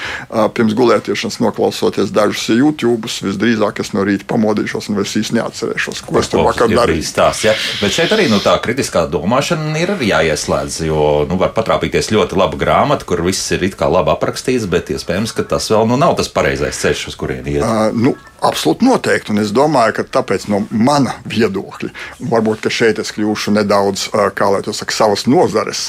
[0.56, 6.19] Pirms gulētiešanas noklausoties dažus YouTube, visdrīzāk es no rīta pamodīšos un es īsti neatcerēšos, ko
[6.21, 7.06] es tur vakar darīju.
[7.13, 7.53] Tās, ja?
[7.82, 12.60] Bet šeit arī nu, tā kritiskā domāšana ir jāieslēdz, jo nu, var patrāpīties ļoti laba
[12.60, 16.17] grāmata, kur viss ir it kā labi aprakstīts, bet iespējams, ka tas vēl nu, nav
[16.19, 17.63] tas pareizais ceļš, uz kurien iet.
[17.63, 19.32] Uh, nu, Absolūti noteikti.
[19.32, 21.91] Un es domāju, ka tāpēc no mana viedokļa,
[22.27, 25.86] varbūt šeit es kļūšu nedaudz, kā lai to saka, savas nozares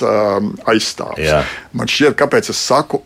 [0.70, 1.26] aizstāvis.
[1.28, 1.42] Jā.
[1.74, 3.00] Man šķiet, kāpēc es saku,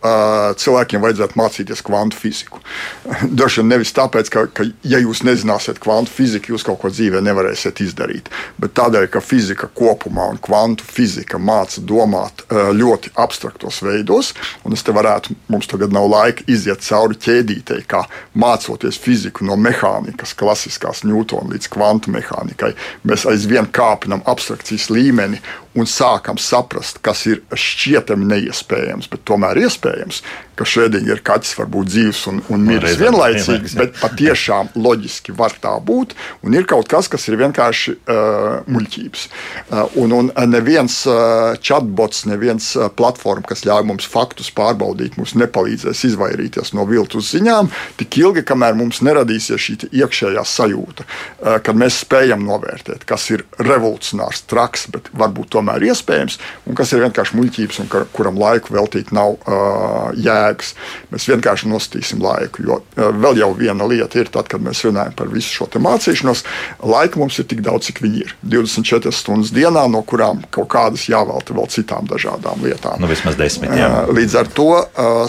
[0.60, 2.62] cilvēkiem vajadzētu mācīties kvantu fiziku.
[3.38, 7.22] Droši vien nevis tāpēc, ka, ka, ja jūs nezināsiet kvantu fiziku, jūs kaut ko dzīvē
[7.24, 14.32] nevarēsiet izdarīt, bet tādēļ, ka fizika kopumā un kvantu fizika māca domāt ļoti abstraktos veidos,
[14.66, 18.04] un es te varētu, mums tagad nav laika iziet cauri ķēdītei, kā
[18.38, 22.74] mācoties fiziku no mehānikas, klasiskās Newtona līdz kvantu mehānikai.
[23.08, 25.40] Mēs aizvien kāpinam abstrakcijas līmeni
[25.78, 30.22] un sākam saprast, kas ir šķietami neiespējams, bet tomēr iespējams,
[30.58, 35.74] ka Šrēdinga kaķis var būt dzīves un, un miris vienlaicīgi, bet patiešām loģiski var tā
[35.84, 36.14] būt.
[36.46, 39.26] Un ir kaut kas, kas ir vienkārši uh, muļķības.
[39.68, 45.36] Uh, un, un neviens uh, chatbots, neviens uh, platforma, kas ļauj mums faktus pārbaudīt, mums
[45.38, 51.78] nepalīdzēs izvairīties no viltus ziņām tik ilgi, kamēr mums neradīsies šī iekšējā sajūta, uh, kad
[51.78, 57.38] mēs spējam novērtēt, kas ir revolucionārs, traks, bet varbūt tomēr iespējams, un kas ir vienkārši
[57.38, 60.74] muļķības un kuram laiku veltīt nav uh, jēga jēgas.
[61.12, 62.64] Mēs vienkārši nostīsim laiku.
[62.66, 66.44] Jo vēl jau viena lieta ir, tad, kad mēs runājam par visu šo mācīšanos,
[66.82, 68.34] laika mums ir tik daudz, cik viņi ir.
[68.42, 72.98] 24 stundas dienā, no kurām kaut kādas jāvelta vēl citām dažādām lietām.
[73.02, 73.72] Nu, vismaz desmit.
[73.78, 74.06] Jā.
[74.10, 74.68] Līdz ar to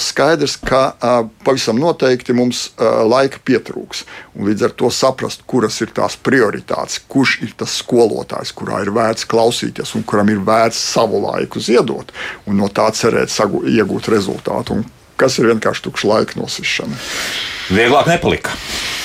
[0.01, 0.83] skaidrs, ka
[1.45, 4.05] pavisam noteikti mums laika pietrūks.
[4.39, 8.93] Un līdz ar to saprast, kuras ir tās prioritātes, kurš ir tas skolotājs, kurā ir
[8.95, 12.13] vērts klausīties un kuram ir vērts savu laiku ziedot
[12.47, 14.79] un no tā cerēt iegūt rezultātu.
[14.79, 14.87] Un
[15.19, 16.97] kas ir vienkārši tukša laika nosišana.
[17.69, 18.55] Vieglāk nepalika.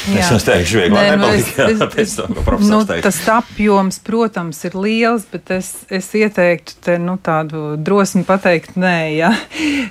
[0.04, 0.20] Jā.
[0.20, 1.66] Es jums teikšu, vieglāk Nē, nu nepalika.
[1.68, 6.96] Es, jā, es, es, nu, tas apjoms, protams, ir liels, bet es, es ieteiktu te,
[7.00, 9.34] nu, tādu drosmi pateikt, nē, ja?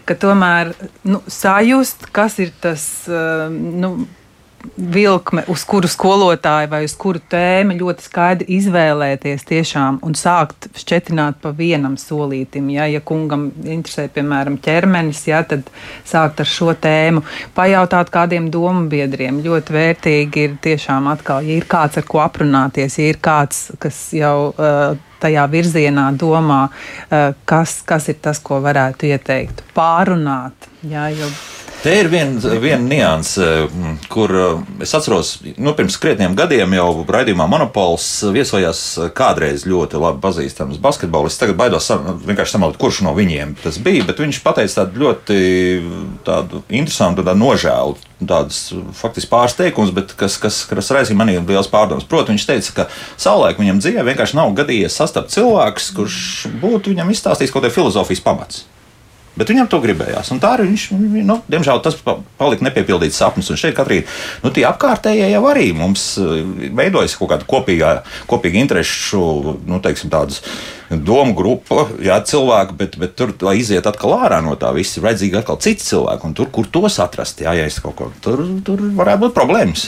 [0.10, 0.74] ka tomēr
[1.10, 2.88] nu, sajust, kas ir tas.
[3.10, 3.96] Uh, nu,
[4.78, 11.42] vilkme, uz kuru skolotāju vai uz kuru tēmu ļoti skaidri izvēlēties tiešām un sākt šķetināt
[11.44, 12.70] pa vienam solītim.
[12.74, 15.68] Ja, ja kungam interesē, piemēram, ķermenis, ja, tad
[16.08, 17.26] sākt ar šo tēmu,
[17.58, 19.42] pajautāt kādiem domu biedriem.
[19.44, 24.06] Ļoti vērtīgi ir tiešām atkal, ja ir kāds, ar ko aprunāties, ja ir kāds, kas
[24.18, 24.54] jau.
[24.58, 29.64] Uh, tajā virzienā domā, uh, kas, kas ir tas, ko varētu ieteikt.
[29.72, 30.68] Pārunāt.
[30.84, 31.30] Jā, jo
[31.84, 37.04] Te ir viena vien nianse, mm, kur eh, es atceros, nu, pirms krietniem gadiem jau
[37.12, 38.84] raidījumā Monopols viesojās
[39.18, 41.42] kādreiz ļoti labi pazīstams basketbolists.
[41.42, 41.90] Tagad baidos
[42.24, 45.40] vienkārši samalot, kurš no viņiem tas bija, bet viņš pateica tādu ļoti
[46.24, 48.00] tādu interesantu, tādu nožēlu,
[48.32, 48.62] tādas
[48.96, 52.08] faktiski pāris teikumus, bet kas, kas, kas raisīja manī liels pārdomas.
[52.08, 56.22] Proti, viņš teica, ka savulaik viņam dzīvē vienkārši nav gadījies sastapt cilvēks, kurš
[56.64, 58.64] būtu viņam izstāstījis kaut kādu filozofijas pamatu.
[59.34, 60.30] Bet viņam to gribējās.
[60.34, 60.84] Un tā arī viņš,
[61.26, 63.50] nu, diemžēl, tas palika nepiepildīts sapnis.
[63.50, 64.04] Un šeit katrī
[64.44, 66.44] nu, tie apkārtējie jau arī mums eh,
[66.78, 67.96] veidojas kaut kāda kopīga,
[68.30, 69.24] kopīga interešu,
[69.66, 70.44] nu, teiksim, tādas
[70.94, 75.08] domu grupa, jā, cilvēki, bet, bet tur, lai iziet atkal ārā no tā visa, ir
[75.08, 76.30] vajadzīgi atkal citi cilvēki.
[76.30, 79.88] Un tur, kur tos atrast, jā, ja es kaut ko, tur, tur varētu būt problēmas.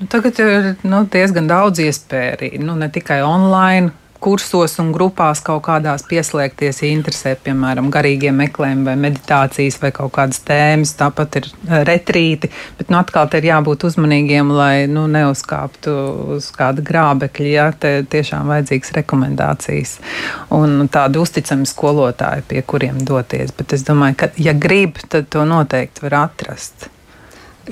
[0.00, 5.62] Nu, tagad ir nu, diezgan daudz iespēju, nu, ne tikai online kursos un grupās kaut
[5.66, 10.94] kādās pieslēgties, ja interesē, piemēram, garīgie meklējumi vai meditācijas vai kaut kādas tēmas.
[10.98, 15.96] Tāpat ir eh, retrīti, bet nu, atkal te ir jābūt uzmanīgiem, lai nu, neuzkāptu
[16.36, 17.50] uz kāda grābekļa.
[17.54, 19.98] Ja, te tiešām vajadzīgas rekomendācijas
[20.54, 23.52] un tādi uzticami skolotāji, pie kuriem doties.
[23.56, 26.88] Bet es domāju, ka, ja grib, tad to noteikti var atrast.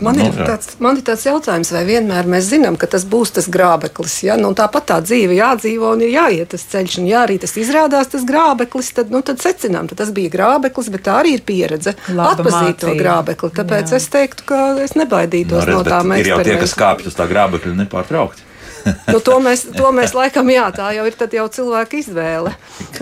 [0.00, 3.34] Man ir, nu, tāds, man ir tāds jautājums, vai vienmēr mēs zinām, ka tas būs
[3.36, 4.14] tas grābeklis.
[4.24, 4.38] Ja?
[4.40, 7.00] Nu, tāpat tā dzīve jādzīvo un ir jāiet tas ceļš.
[7.02, 10.88] Un, ja arī tas izrādās tas grābeklis, tad, nu, tad secinām, ka tas bija grābeklis,
[10.94, 12.80] bet tā arī ir pieredze Laba atpazīt mācība.
[12.86, 13.52] to grābekli.
[13.58, 14.00] Tāpēc Jā.
[14.00, 16.24] es teiktu, ka es nebaidītos no, nu, no tām eksperimentiem.
[16.24, 18.48] Ir jau tie, kas kāpj uz tā grābekļa nepārtraukti
[19.12, 22.52] nu, to, mēs, to mēs laikam, jā, tā jau ir jau cilvēka izvēle.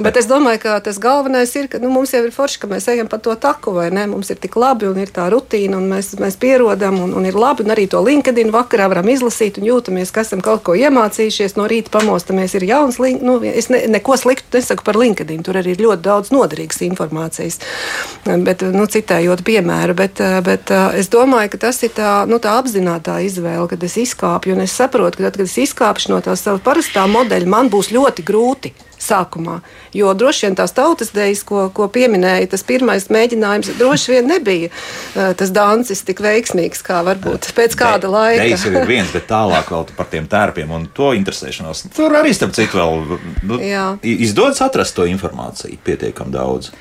[0.01, 2.89] Bet es domāju, ka tas galvenais ir, ka nu, mums jau ir forši, ka mēs
[2.93, 4.07] ejam pa to taku, vai ne?
[4.11, 7.37] Mums ir tik labi un ir tā rutīna, un mēs, mēs pierodam, un, un ir
[7.39, 7.65] labi.
[7.67, 11.57] Un arī to LinkedIn vakarā varam izlasīt un jūtamies, ka esam kaut ko iemācījušies.
[11.59, 15.43] No rīta pamostamies, ir jauns, nu, es ne, neko sliktu nesaku par LinkedIn.
[15.47, 17.61] Tur arī ir ļoti daudz noderīgas informācijas.
[18.25, 23.19] Bet, nu, citējot piemēru, bet, bet es domāju, ka tas ir tā, nu, tā apzināta
[23.25, 26.61] izvēle, kad es izkāpju un es saprotu, ka tad, kad es izkāpšu no tā sava
[26.63, 29.61] parastā modeļa, man būs ļoti grūti sākumā.
[29.97, 34.69] Jo droši vien tās tautas dejas, ko, ko pieminēja, tas pirmais mēģinājums droši vien nebija
[35.15, 38.45] tas dancis tik veiksmīgs, kā varbūt pēc kāda laika.
[38.45, 41.87] Dejas ir viens, bet tālāk vēl par tiem tērpiem un to interesēšanos.
[41.97, 43.61] Tur arī starp citu vēl nu,
[44.05, 46.75] izdodas atrast to informāciju pietiekam daudz.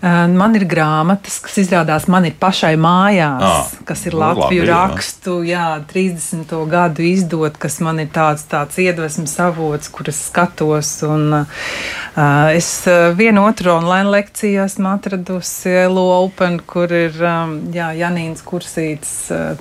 [0.00, 4.70] Man ir grāmatas, kas izrādās man ir pašai mājās, ah, kas ir nu, Latviju labi,
[4.70, 6.54] rakstu, jā, 30.
[6.70, 10.94] gadu izdot, kas man ir tāds, tāds iedvesmas avots, kur es skatos.
[11.04, 12.70] Un, uh, es
[13.18, 19.12] vienu otru online lekciju esmu atradusi Elo Open, kur ir um, jā, Janīns Kursīts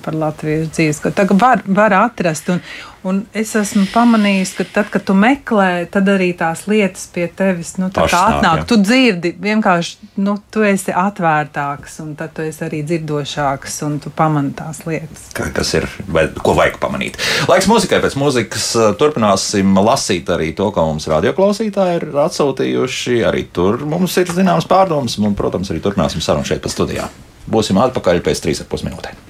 [0.05, 1.03] par Latvijas dzīves.
[1.19, 2.47] Tagad var, var atrast.
[2.55, 2.63] Un,
[3.07, 7.77] Un es esmu pamanījis, ka tad, kad tu meklē, tad arī tās lietas pie tevis
[7.79, 8.65] nu, atnāk.
[8.67, 14.11] Tu dzirdi, vienkārši nu, tu esi atvērtāks, un tad tu esi arī dzirdošāks, un tu
[14.11, 15.29] pamani tās lietas.
[15.37, 17.15] Kā, kas ir, vai, ko vajag pamanīt?
[17.47, 23.23] Laiks muzikai, pēc muzikas uh, turpināsim lasīt arī to, ko mums radioklausītāji ir atsūtījuši.
[23.29, 27.07] Arī tur mums ir zināmas pārdomas, un, protams, arī turpināsim sarunu šeit pa studijā.
[27.49, 29.28] Būsim atpakaļ pēc 3,5 minūtēm.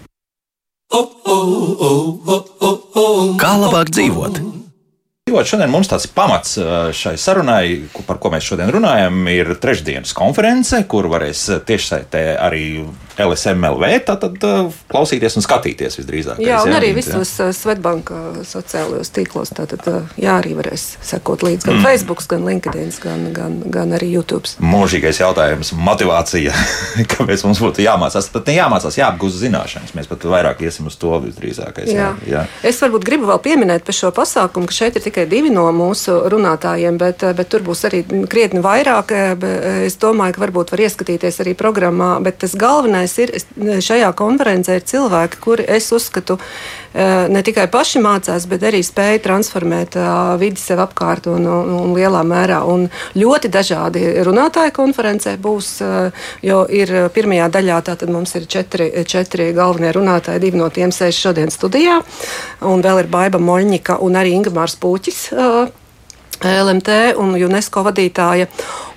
[3.40, 4.40] Kā labāk dzīvot?
[5.30, 6.56] Dzīvot šodien mums tāds pamats
[6.98, 12.64] šai sarunai, par ko mēs šodien runājam, ir trešdienas konference, kur varēs tiešsaitē arī
[13.20, 16.40] LSMLV, tad, uh, klausīties un skatīties visdrīzāk.
[16.44, 19.52] Jā, un arī visos uh, Svetbanka sociālajos tīklos.
[19.56, 21.88] Tātad, uh, jā, arī varēs sekot līdzi gan mm.
[21.88, 24.50] Facebook, gan LinkedIn, gan, gan, gan arī YouTube.
[24.64, 26.56] Mūžīgais jautājums- motivācija.
[27.14, 28.32] Kāpēc mums būtu jāmācās?
[28.34, 29.96] Pat ne jāmācās, jāapgūst zināšanas.
[29.98, 31.92] Mēs pat vairāk iesim uz to visdrīzākais.
[31.92, 32.14] Jā.
[32.26, 32.40] Jā.
[32.40, 32.46] Jā.
[32.66, 36.16] Es varbūt gribu vēl pieminēt par šo pasākumu, ka šeit ir tikai divi no mūsu
[36.32, 39.14] runātājiem, bet, bet tur būs arī krietni vairāk.
[39.86, 44.78] Es domāju, ka varbūt var ieskatīties arī programmā, bet tas galvenais galvenais ir šajā konferencē
[44.78, 46.38] ir cilvēki, kuri es uzskatu
[46.94, 50.06] e, ne tikai paši mācās, bet arī spēja transformēt e,
[50.40, 52.64] vidi sev apkārt un, un, un lielā mērā.
[52.66, 56.12] Un ļoti dažādi runātāji konferencē būs, e,
[56.46, 61.26] jo ir pirmajā daļā tātad mums ir četri, četri galvenie runātāji, divi no tiem sēž
[61.28, 62.02] šodien studijā,
[62.62, 65.30] un vēl ir Baiba Moļņika un arī Ingemārs Pūķis
[66.46, 68.48] LMT un UNESCO vadītāja.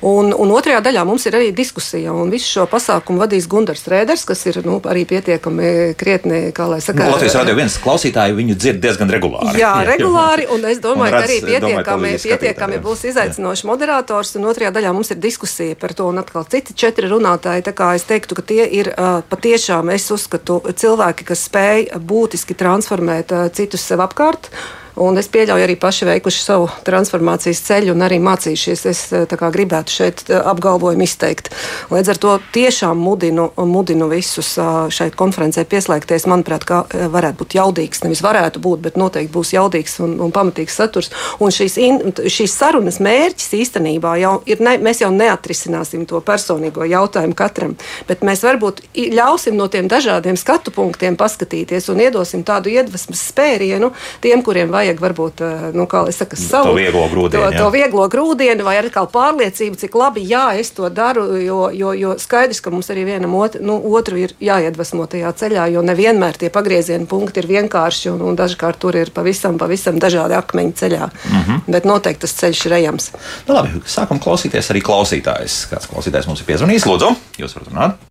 [0.02, 4.40] Un, un otrajā daļā mums ir arī diskusija, visu šo pasākumu vadīs Gunārs Rēders, kas
[4.50, 7.04] ir nu, arī pietiekami krietni, kā lai saka.
[7.04, 9.54] Nu, Latvijas radio viens klausītāji viņu dzird diezgan regulāri.
[9.62, 14.34] Jā, regulāri, un es domāju, un redz, ka arī pietiekami, domāju, pietiekami būs izaicinošs moderators,
[14.40, 17.92] un otrajā daļā mums ir diskusija par to, un atkal citi četri runātāji, tā kā
[17.94, 18.90] es teiktu, ka tie ir
[19.30, 24.50] patiešām, es uzskatu, cilvēki, kas spēj būtiski transformēt citus sev apkārt.
[24.50, 28.82] Uh, Un es pieļauju arī paši veikuši savu transformācijas ceļu un arī mācījušies.
[28.90, 31.48] Es eh, gribētu šeit eh, apgalvojumu izteikt.
[31.92, 34.54] Līdz ar to tiešām mudinu, mudinu visus
[34.92, 36.28] šai konferencē pieslēgties.
[36.28, 40.76] Manuprāt, kā varētu būt jaudīgs, nevis varētu būt, bet noteikti būs jaudīgs un, un pamatīgs
[40.76, 41.08] saturs.
[41.40, 46.84] Un šīs, in, šīs sarunas mērķis īstenībā jau ir, ne, mēs jau neatrisināsim to personīgo
[46.88, 47.76] jautājumu katram,
[48.08, 48.84] bet mēs varbūt
[49.16, 53.92] ļausim no tiem dažādiem skatu punktiem paskatīties un iedosim tādu iedvesmas spērienu
[54.24, 57.62] tiem, kuriem vajag vajag varbūt, eh, nu, kā lai saka, savu to vieglo grūdienu, to,
[57.62, 61.92] to vieglo grūdienu vai arī kā pārliecību, cik labi, jā, es to daru, jo, jo,
[61.96, 66.40] jo skaidrs, ka mums arī vienam otru, nu, otru ir jāiedvesmo tajā ceļā, jo nevienmēr
[66.40, 71.10] tie pagrieziena punkti ir vienkārši un, un dažkārt tur ir pavisam, pavisam dažādi akmeņi ceļā.
[71.12, 71.60] Mm -hmm.
[71.72, 73.12] Bet noteikti tas ceļš ir ejams.
[73.48, 75.66] Nu, labi, sākam klausīties arī klausītājs.
[75.70, 76.88] Kāds klausītājs mums ir piezvanījis?
[76.90, 78.08] Lūdzu, jūs varat runāt.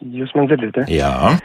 [0.00, 0.86] Jūs man dzirdat?
[0.88, 1.10] Ja?
[1.10, 1.38] Jā.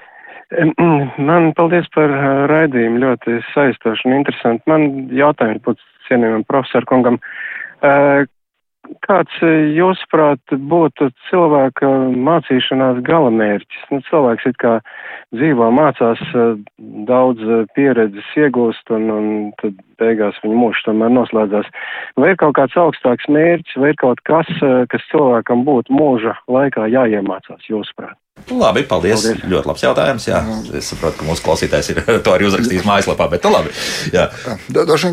[0.52, 2.12] Man paldies par
[2.52, 4.64] raidījumu, ļoti saistoši un interesanti.
[4.70, 7.20] Man jautājums būtu cienījumam profesoru kungam.
[9.02, 11.88] Kāds, jūsuprāt, būtu cilvēka
[12.28, 13.88] mācīšanās galamērķis?
[13.90, 14.76] Nu, cilvēks it kā
[15.34, 16.22] dzīvo, mācās,
[17.10, 17.42] daudz
[17.74, 19.32] pieredzes iegūst, un, un
[19.62, 21.72] tad beigās viņa mūžs tomēr noslēdzās.
[22.22, 24.54] Vai ir kaut kāds augstāks mērķis, vai ir kaut kas,
[24.94, 28.20] kas cilvēkam būtu mūža laikā jāiemācās, jūsuprāt?
[28.46, 29.24] Labi, paldies.
[29.24, 29.46] paldies.
[29.50, 30.26] Ļoti labs jautājums.
[30.28, 30.42] Jā.
[30.78, 33.72] Es saprotu, ka mūsu klausītājs ir to arī uzrakstījis mājaslapā, bet nu labi.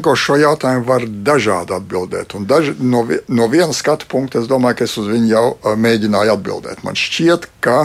[0.05, 2.37] Ko šo jautājumu var dažādi atbildēt.
[2.37, 5.47] Un daži, no, no viena skatu punkta es domāju, ka es uz viņu jau
[5.81, 6.85] mēģināju atbildēt.
[6.85, 7.79] Man šķiet, ka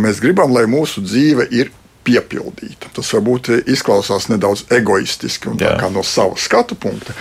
[0.00, 1.74] mēs gribam, lai mūsu dzīve ir
[2.06, 2.90] piepildīta.
[2.96, 7.14] Tas varbūt izklausās nedaudz egoistiski no sava skatu punkta,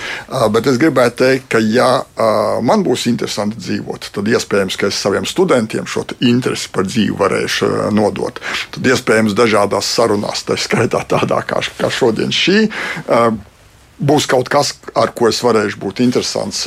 [0.54, 1.90] bet es gribētu teikt, ka, ja
[2.66, 7.72] man būs interesanti dzīvot, tad iespējams, ka es saviem studentiem šo interesi par dzīvi varēšu
[7.96, 8.42] nodot.
[8.74, 12.68] Tad iespējams, dažādās sarunās, tā skaitā tādā kā, kā šodien šī.
[14.02, 16.66] Būs kaut kas, ar ko es varēšu būt interesants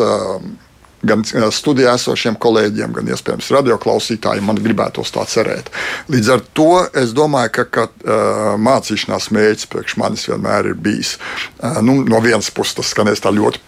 [1.09, 4.49] gan eh, studijā esošiem kolēģiem, gan iespējams radioklausītājiem.
[4.49, 5.71] Man gribētos tā cerēt.
[6.13, 11.17] Līdz ar to es domāju, ka, ka uh, mācīšanās mērķis priekš manis vienmēr ir bijis.
[11.59, 13.63] Uh, nu, no vienas puses tas skanēs tā ļoti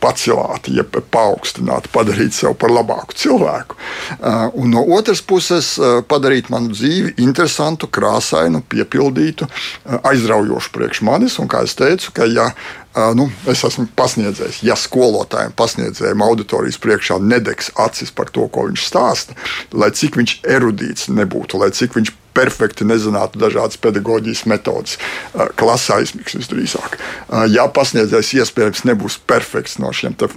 [0.00, 3.76] pacelāt, jeb paaugstināt, padarīt sevi par labāku cilvēku.
[4.56, 5.74] Un no otras puses,
[6.08, 9.48] padarīt manu dzīvi interesantu, krāsainu, piepildītu,
[10.00, 11.36] aizraujošu priekš manis.
[11.42, 12.48] Un, kā jau teicu, ka ja
[13.14, 14.62] nu, es esmu pasniedzējis.
[14.66, 19.36] Ja skolotājiem, pasniedzējiem auditorijas priekšā nedegs acis par to, ko viņš stāsta,
[19.72, 24.96] lai cik viņš erudīts nebūtu, lai cik viņš perfekti nezinātu dažādas pedagoģijas metodes.
[25.60, 26.96] Klasē aizmigs visdrīzāk.
[27.52, 30.30] Ja pasniedzējs iespējams nebūs perfekts no šiem te,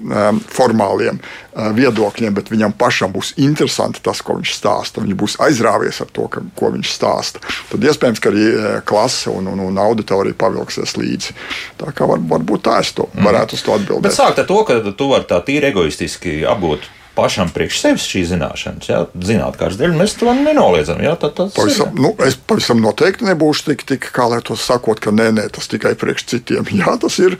[0.53, 1.21] formāliem
[1.53, 6.27] viedokļiem, bet viņam pašam būs interesanti tas, ko viņš stāsta, viņš būs aizrāvies ar to,
[6.31, 8.47] ka, ko viņš stāsta, tad iespējams, ka arī
[8.89, 11.37] klase un, un, un auditorija pavilksies līdzi.
[11.79, 13.29] Tā kā var, varbūt tā es to mhm.
[13.29, 14.09] varētu uz to atbildēt.
[14.09, 18.31] Bet sākt ar to, ka tu vari tā tīri egoistiski apgūt pašam priekš sevis šīs
[18.31, 18.89] zināšanas.
[18.89, 21.01] Jā, zināt, kādas dēļ mēs to nenoliedzam.
[21.03, 22.01] Jā, tā, tas pavisam, ir.
[22.05, 25.69] nu, es pavisam noteikti nebūšu tik, tik kā lai to sakot, ka nē, nē, tas
[25.71, 26.67] tikai priekš citiem.
[26.79, 27.37] Jā, tas ir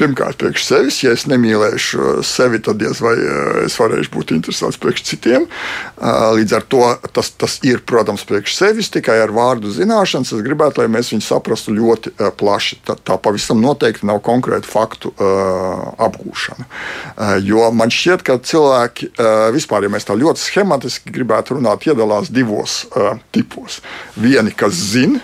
[0.00, 1.02] pirmkārt priekš sevis.
[1.04, 5.46] Ja es nemīlēšu sevi, tad diez vai eh, es varēšu būt interesants priekš citiem.
[5.46, 6.82] Eh, līdz ar to
[7.14, 10.34] tas, tas ir, protams, priekš sevis tikai ar vārdu zināšanas.
[10.34, 12.80] Es gribētu, lai mēs viņu saprastu ļoti uh, plaši.
[12.86, 16.66] Tā, tā pavisam noteikti nav konkrēta faktu uh, apgūšana.
[16.66, 19.11] Uh, jo man šķiet, ka cilvēki
[19.54, 23.80] vispār, ja mēs tā ļoti schematiski gribētu runāt, iedalās divos uh, tipos.
[24.16, 25.20] Vieni, kas zina,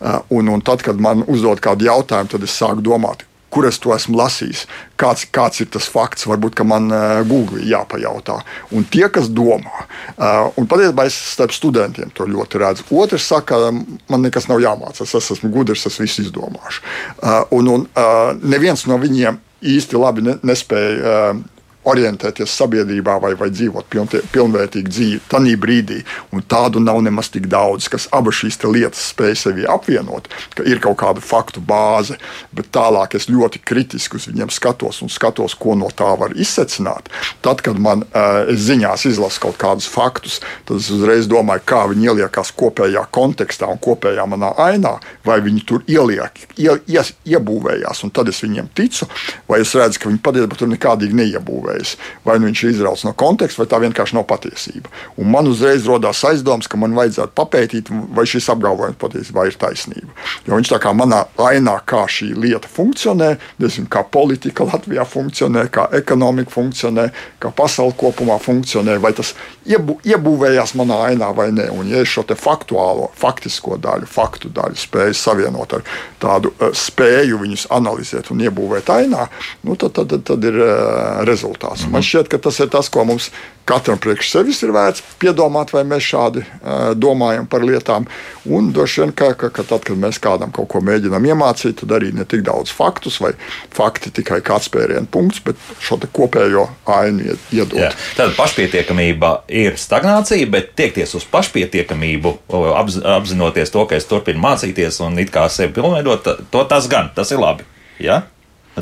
[0.00, 3.76] uh, un, un tad, kad man uzdod kādu jautājumu, tad es sāku domāt, kur es
[3.82, 4.64] to esmu lasījis,
[5.00, 6.24] kāds, kāds ir tas fakts.
[6.28, 8.38] Varbūt man uh, Google jāpajautā.
[8.72, 9.84] Un tie, kas domā,
[10.16, 12.88] uh, un patiesībā es starp studentiem to ļoti redzu.
[12.96, 16.84] Otrs saka, man nekas nav jāmācās, es esmu gudrs, es visu izdomāšu.
[17.20, 21.42] Uh, un un uh, neviens no viņiem īsti labi ne, nespēja uh,
[21.88, 23.88] orientēties sabiedrībā vai, vai dzīvot
[24.32, 26.00] pilnvērtīgu dzīvi tajā brīdī.
[26.32, 30.80] Un tādu nav nemaz tik daudz, kas abas šīs lietas spēj sevi apvienot, ka ir
[30.82, 32.18] kaut kāda faktu bāze,
[32.54, 37.10] bet tālāk es ļoti kritiski uz viņiem skatos un skatos, ko no tā var izsecināt.
[37.42, 42.12] Tad, kad man uh, ziņās izlasa kaut kādus faktus, tad es uzreiz domāju, kā viņi
[42.12, 44.94] ieliekās kopējā kontekstā un kopējā manā ainā,
[45.26, 47.02] vai viņi tur ieliek, ie, ie,
[47.34, 49.08] iebūvējās, un tad es viņiem ticu,
[49.50, 51.96] vai es redzu, ka viņi patiesībā tur nekādīgi neiebūvējās apmeklējis.
[52.24, 54.90] Vai nu viņš ir izrauts no konteksta, vai tā vienkārši nav patiesība.
[55.16, 60.12] Un man uzreiz radās aizdoms, ka man vajadzētu papētīt, vai šis apgalvojums patiesībā ir taisnība.
[60.46, 65.66] Jo viņš tā kā manā ainā, kā šī lieta funkcionē, nezinu, kā politika Latvijā funkcionē,
[65.72, 67.08] kā ekonomika funkcionē,
[67.42, 69.34] kā pasaule kopumā funkcionē, vai tas
[69.66, 71.68] iebū, iebūvējās manā ainā vai nē.
[71.74, 75.84] Un, ja es šo faktuālo, faktisko daļu, faktu daļu spēju savienot ar
[76.22, 79.26] tādu uh, spēju viņus analizēt un iebūvēt ainā,
[79.66, 81.88] nu, tad, tad, tad, tad ir uh, rezultāts rezultāts.
[81.90, 83.30] Man šķiet, ka tas ir tas, ko mums
[83.64, 88.06] katram priekš sevis ir vērts piedomāt, vai mēs šādi uh, domājam par lietām.
[88.44, 91.94] Un droši vien, ka, ka, ka tad, kad mēs kādam kaut ko mēģinām iemācīt, tad
[91.94, 93.32] arī ne tik daudz faktus vai
[93.70, 97.78] fakti tikai kāds pērienu punkts, bet šo kopējo ainu iedot.
[97.78, 97.92] Jā.
[98.18, 102.34] Tad pašpietiekamība ir stagnācija, bet tiekties uz pašpietiekamību,
[102.74, 107.14] apz, apzinoties to, ka es turpinu mācīties un it kā sevi pilnveidot, to tas gan,
[107.14, 107.68] tas ir labi.
[108.02, 108.24] Ja?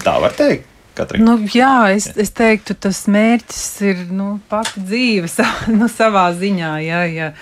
[0.01, 0.71] Tā var teikt.
[0.99, 1.23] Katrai.
[1.23, 5.31] Nu, jā, es, es teiktu, tas mērķis ir nu, pati dzīve
[5.79, 6.77] nu, savā ziņā.
[6.85, 7.33] Jā, jā.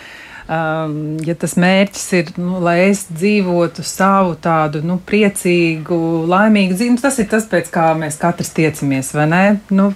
[0.48, 5.98] Um, ja tas mērķis ir, nu, lai es dzīvotu savu tādu nu, priecīgu,
[6.30, 9.42] laimīgu dzīvi, nu, tas ir tas, pēc kā mēs katrs tiecamies, vai ne?
[9.68, 9.90] Nu,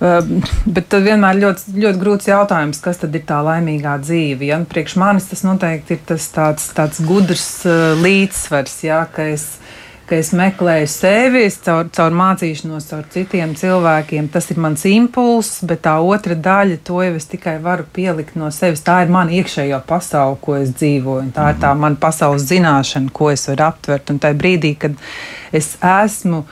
[0.00, 4.48] um, Bet tad vienmēr ļoti, ļoti grūts jautājums, kas tad ir tā laimīgā dzīve.
[4.48, 4.58] Ja?
[4.62, 9.04] Nu, priekš manis tas noteikti ir tas tāds, tāds gudrs uh, līdzsvars, ja?
[9.12, 9.46] ka es
[10.08, 14.28] ka es meklēju sevi caur, caur mācīšanos, caur citiem cilvēkiem.
[14.32, 18.50] Tas ir mans impulss, bet tā otra daļa, to jau es tikai varu pielikt no
[18.54, 18.84] sevis.
[18.84, 21.32] Tā ir mana iekšējā pasaule, ko es dzīvoju.
[21.36, 21.86] Tā ir tā mhm.
[21.86, 24.12] mana pasaules zināšana, ko es varu aptvert.
[24.12, 24.96] Un tajā brīdī, kad
[25.52, 26.44] es esmu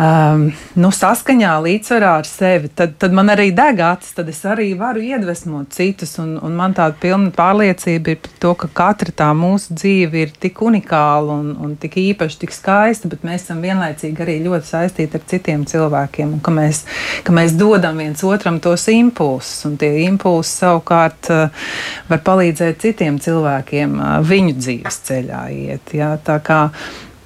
[0.00, 4.68] um, nu, saskaņā, līdzsvarā ar sevi, tad, tad man arī deg acis, tad es arī
[4.78, 6.16] varu iedvesmot citus.
[6.22, 10.34] Un, un man tāda pilna pārliecība ir par to, ka katra tā mūsu dzīve ir
[10.40, 15.20] tik unikāla un, un tik īpaša, tik skaista, bet mēs esam vienlaicīgi arī ļoti saistīti
[15.20, 16.84] ar citiem cilvēkiem un ka mēs,
[17.26, 19.64] ka mēs dodam viens otram tos impulsus.
[19.68, 21.66] Un tie impulsi savukārt uh,
[22.10, 25.96] var palīdzēt citiem cilvēkiem uh, viņu dzīves ceļā iet.
[25.96, 26.66] Jā, tā kā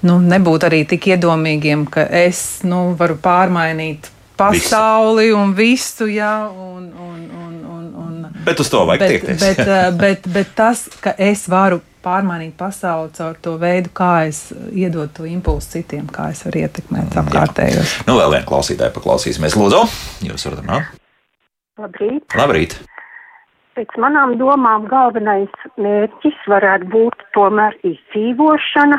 [0.07, 5.38] nu, nebūt arī tik iedomīgiem, ka es nu, varu pārmainīt pasauli visu.
[5.38, 6.09] un visu.
[6.11, 9.44] Jā, un, un, un, un, un, bet uz to vajag bet, tiekties.
[9.44, 14.46] bet, eh, bet, bet tas, ka es varu pārmainīt pasauli caur to veidu, kā es
[14.72, 17.98] iedodu to impulsu citiem, kā es varu ietekmēt apkārtējos.
[18.09, 19.59] Nu, vēl viena klausītāja paklausīsimies.
[19.61, 19.82] Lūdzu,
[20.30, 20.96] jūs varat runāt?
[21.80, 22.36] Labrīt!
[22.36, 22.78] Labrīt.
[23.78, 28.98] Pēc manām domām galvenais mērķis varētu būt tomēr izdzīvošana,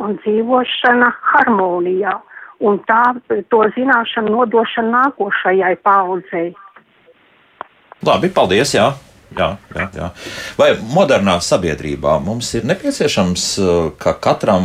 [0.00, 2.16] un dzīvošana harmonijā,
[2.66, 3.04] un tā
[3.52, 6.50] to zināšanu nodošana nākošajai paudzei.
[8.06, 8.74] Labi, paldies!
[8.76, 8.90] Jā.
[9.30, 10.06] Jā, jā, jā.
[10.58, 14.64] Vai modernā sabiedrībā mums ir nepieciešams, uh, ka katram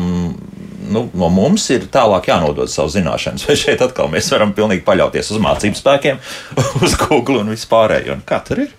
[0.89, 5.29] nu, no mums ir tālāk jānodod savu zināšanas, vai šeit atkal mēs varam pilnīgi paļauties
[5.35, 6.23] uz mācību spēkiem,
[6.85, 8.17] uz Google un vispārējo?
[8.25, 8.73] Kā tur ir?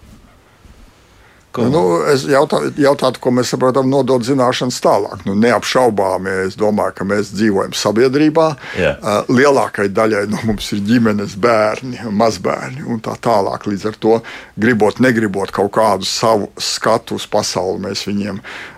[1.56, 1.66] Ko?
[1.72, 1.82] Nu,
[2.12, 5.24] es jautā, jautātu, ko mēs saprotam, nodot zināšanas tālāk.
[5.28, 8.50] Nu, neapšaubāmi, es domāju, ka mēs dzīvojam sabiedrībā.
[8.76, 9.00] Yeah.
[9.00, 13.68] Uh, lielākai daļai no mums ir ģimenes bērni, mazbērni un tā tālāk.
[13.70, 14.20] Līdz ar to,
[14.60, 18.75] gribot, negribot kaut kādu savu skatu uz pasauli, mēs viņiem Uh,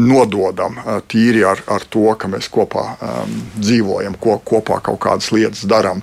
[0.00, 0.78] nododam
[1.10, 6.02] tīri ar, ar to, ka mēs kopā um, dzīvojam, ko, kopā kaut kādas lietas darām.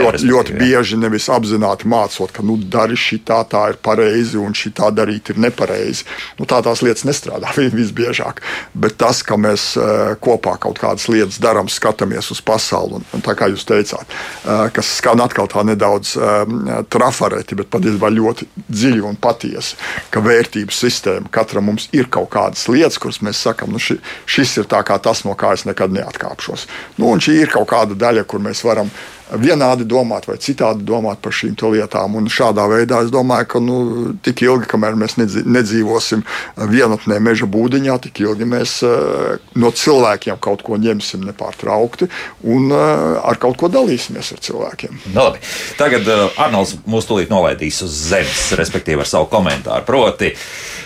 [0.00, 4.90] Ļoti, ļoti bieži nevis apzināti mācot, ka nu, dari šitā, tā ir pareizi un šitā
[4.94, 6.06] darīt ir nepareizi.
[6.38, 8.42] Nu, tā tās lietas nestrādā visbiežāk.
[8.74, 13.24] Bet tas, ka mēs uh, kopā kaut kādas lietas darām, skatāmies uz pasauli, un, un
[13.24, 14.06] tā kā jūs teicāt,
[14.44, 16.62] uh, kas skan atkal tā nedaudz um,
[16.92, 19.78] trafareti, bet patiesībā ļoti dziļi un patiesi,
[20.12, 24.00] ka vērtības sistēma katram mums ir kaut kāda tādas lietas, kuras mēs sakām, nu, ši,
[24.26, 26.66] šis ir tas, no kā es nekad neatkāpšos.
[26.98, 28.90] Nu, šī ir kaut kāda daļa, kur mēs varam
[29.30, 32.16] vienādi domāt vai citādi domāt par šīm lietām.
[32.16, 33.76] Un šādā veidā es domāju, ka nu,
[34.22, 36.24] tik ilgi, kamēr mēs nedzīvosim
[36.56, 42.10] vienatnē meža būdiņā, tik ilgi mēs uh, no cilvēkiem kaut ko ņemsim nepārtraukti
[42.42, 44.98] un uh, ar kaut ko dalīsimies ar cilvēkiem.
[45.12, 45.44] No, nu, labi.
[45.78, 49.86] Tagad uh, Arnolds mūs tūlīt nolaidīs uz zemes, respektīvi ar savu komentāru.
[49.86, 50.34] Proti,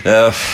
[0.05, 0.45] uh,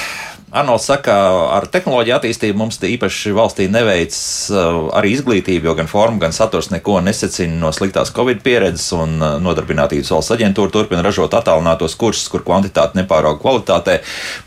[0.51, 1.15] Arnolds saka,
[1.55, 4.17] ar tehnoloģiju attīstību mums īpaši valstī neveic
[4.51, 9.15] uh, arī izglītība, jo gan forma, gan saturs neko nesacina no sliktās Covid pieredzes, un
[9.23, 14.01] uh, nodarbinātības valsts aģentūra turpina ražot attālinātos kursus, kur kvantitāte nepārauga kvalitātē.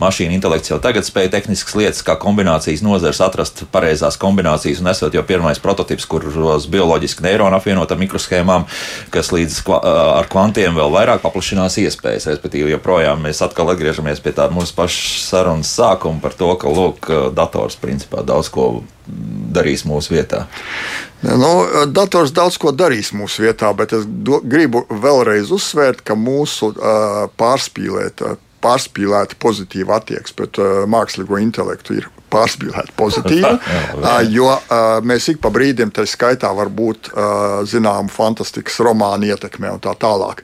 [0.04, 5.16] Mašīna intelekts jau tagad spēja tehniskas lietas, kā kombinācijas nozars atrast pareizās kombinācijas, un esot
[5.16, 8.68] jau pirmais prototyps, kuros bioloģiski neironi apvienot ar mikroshēmām,
[9.16, 14.20] kas līdz kva uh, ar kvantiem vēl vairāk paplašinās iespējas, respektīvi joprojām mēs atkal atgriežamies
[14.20, 18.84] pie tā mūsu pašas sarunas sākuma sākumu par to, ka lūk, dators principā daudz ko
[19.54, 20.48] darīs mūsu vietā.
[21.24, 21.52] Nu,
[21.88, 27.30] dators daudz ko darīs mūsu vietā, bet es do, gribu vēlreiz uzsvērt, ka mūsu uh,
[27.38, 33.54] pārspīlēta, pārspīlēta pozitīva attieksme pret uh, mākslīgo intelektu ir pārspīlēti pozitīvi.
[34.38, 34.50] jo
[35.06, 37.12] mēs ik pa brīdim, tā skaitā, var būt
[37.70, 40.44] zināma fantastikas romāna ietekme un tā tālāk.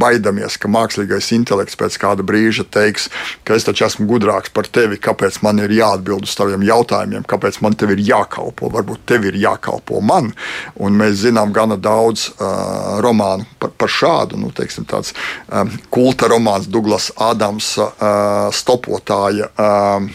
[0.00, 3.08] Baidamies, ka mākslīgais intelekts pēc kāda brīža teiks,
[3.44, 7.60] ka es taču esmu gudrāks par tevi, kāpēc man ir jāatbild uz taviem jautājumiem, kāpēc
[7.64, 10.32] man tev ir jākalpo, varbūt tev ir jākalpo man.
[10.80, 12.30] Un mēs zinām gana daudz
[13.04, 15.14] romānu par, par šādu, nu, teiksim, tāds
[15.52, 19.50] um, kulta romāns Douglas Adamsa uh, stopotāja.
[19.58, 20.08] Uh,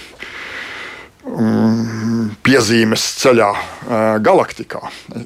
[1.26, 2.03] Mm,
[2.46, 3.50] piezīmes ceļā
[4.24, 4.82] galaktikā.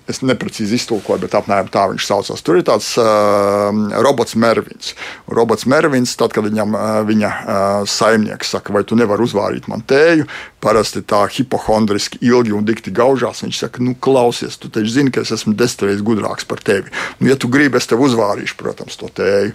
[0.09, 2.43] Es neprecīzi iztulkoju, bet apmēram tā viņš saucās.
[2.43, 3.69] Tur ir tāds uh,
[4.03, 4.93] robots Mervins.
[5.29, 6.75] Robots Mervins, tad, kad viņam
[7.07, 10.27] viņa uh, saimnieks saka, vai tu nevari uzvārīt man tēju,
[10.63, 13.43] parasti tā hipohondriski ilgi un dikti gaužās.
[13.45, 16.89] Viņš saka, nu, klausies, tu taču zini, ka es esmu desmit reizes gudrāks par tevi.
[17.19, 19.53] Nu, ja tu gribi, es tev uzvārīšu, protams, to tēju.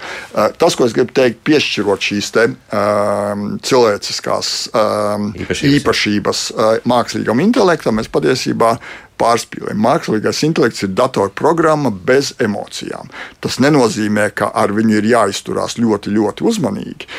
[0.61, 7.42] Tas, ko es gribu teikt, piešķirot šīs te, uh, cilvēciskās uh, īpašības, īpašības uh, mākslīgam
[7.45, 8.77] intelektam, mēs patiesībā
[9.23, 9.83] pārspīlējam.
[9.83, 13.11] Mākslīgais intelekts ir datorprogramma bez emocijām.
[13.43, 17.11] Tas nenozīmē, ka ar viņu ir jāizturās ļoti, ļoti uzmanīgi.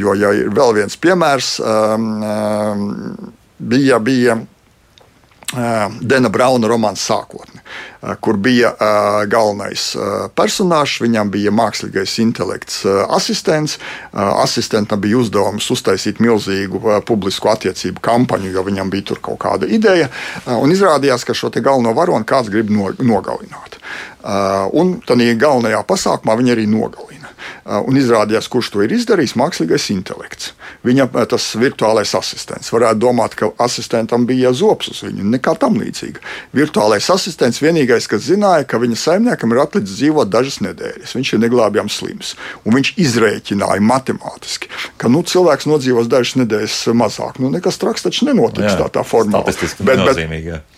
[0.00, 2.88] Jo, ja ir vēl viens piemērs, um, um,
[3.58, 4.40] bija, bija
[5.52, 7.60] Dena Brauna romāns sākotne,
[8.24, 8.70] kur bija
[9.28, 9.90] galvenais
[10.38, 11.02] personāžs.
[11.04, 12.82] Viņam bija mākslīgais intelekts
[13.12, 13.76] asistents.
[14.12, 20.08] Asistentam bija uzdevums uztaisīt milzīgu publisku attiecību kampaņu, jo viņam bija tur kaut kāda ideja.
[20.48, 23.76] Un izrādījās, ka šo galveno varoni kāds grib nogalināt.
[24.72, 27.21] Un tādā galvenajā pasākumā viņi arī nogalina.
[27.64, 30.52] Un izrādījās, kurš to ir izdarījis, mākslīgais intelekts.
[30.86, 32.72] Viņa tas virtuālais asistents.
[32.74, 36.22] Varētu domāt, ka asistentam bija zops uz viņu, nekā tam līdzīga.
[36.56, 41.14] Virtuālais asistents vienīgais, kas zināja, ka viņa saimniekam ir atlicis dzīvot dažas nedēļas.
[41.18, 42.34] Viņš ir neglābjams slims.
[42.66, 47.40] Un viņš izrēķināja matemātiski, ka nu, cilvēks nodzīvos dažas nedēļas mazāk.
[47.42, 49.44] Nu, nekas traks taču nenotiks jā, tā, tā formā.
[49.46, 50.71] Bet, bet,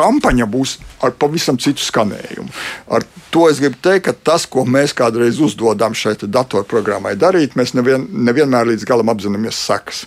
[0.00, 2.50] kampaņa būs ar pavisam citu skanējumu.
[2.92, 7.74] Ar to es gribu teikt, ka tas, ko mēs kādreiz uzdodam šai datorprogrammai darīt, mēs
[7.76, 10.02] nevien, nevienmēr līdz galam apzināmies sekas.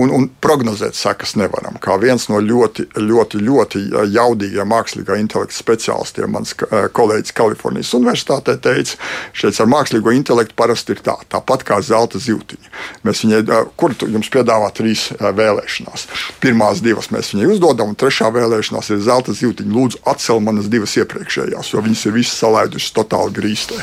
[0.00, 1.78] Un, un prognozēt sekas nevaram.
[1.82, 3.82] Kā viens no ļoti, ļoti, ļoti
[4.14, 8.98] jaudīgiem mākslīgā intelekta speciālistiem, mans kolēģis Kalifornijas Universitātē teica,
[9.36, 12.72] šeit ar mākslīgo intelektu parasti ir tā, tāpat kā zelta zīltiņa.
[13.06, 13.42] Mēs viņai,
[13.80, 16.08] kur jums piedāvā trīs vēlēšanās.
[16.42, 19.72] Pirmās divas mēs viņai uzdodam, un trešā vēlēšanās ir zelta zīltiņa.
[19.74, 23.78] Lūdzu, atcel manas divas iepriekšējās, jo viņas ir visas salaidušas totāli grīstē.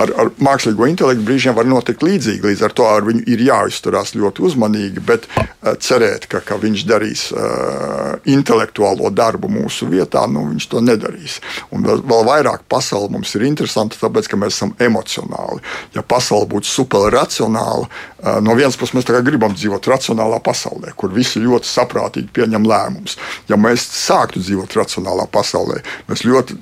[0.00, 2.44] Ar, ar mākslīgo intelektu brīžiem var notikt līdzīgi.
[2.50, 6.84] Līdz ar to ar viņu ir jāizturās ļoti uzmanīgi, bet uh, cerēt, ka, ka viņš
[6.88, 11.40] darīs uh, intelektuālo darbu mūsu vietā, nu, viņš to nedarīs.
[11.74, 15.62] Un vēl, vēl vairāk pasaule mums ir interesanta, tāpēc, ka mēs esam emocionāli.
[15.96, 21.42] Ja pasaule būtu superracionāla, uh, no vienas puses mēs gribam dzīvot racionālā pasaulē, kur visi
[21.42, 23.16] ļoti saprātīgi pieņem lēmumus.
[23.48, 26.58] Ja mēs sāktu dzīvot racionālā pasaulē, mēs ļoti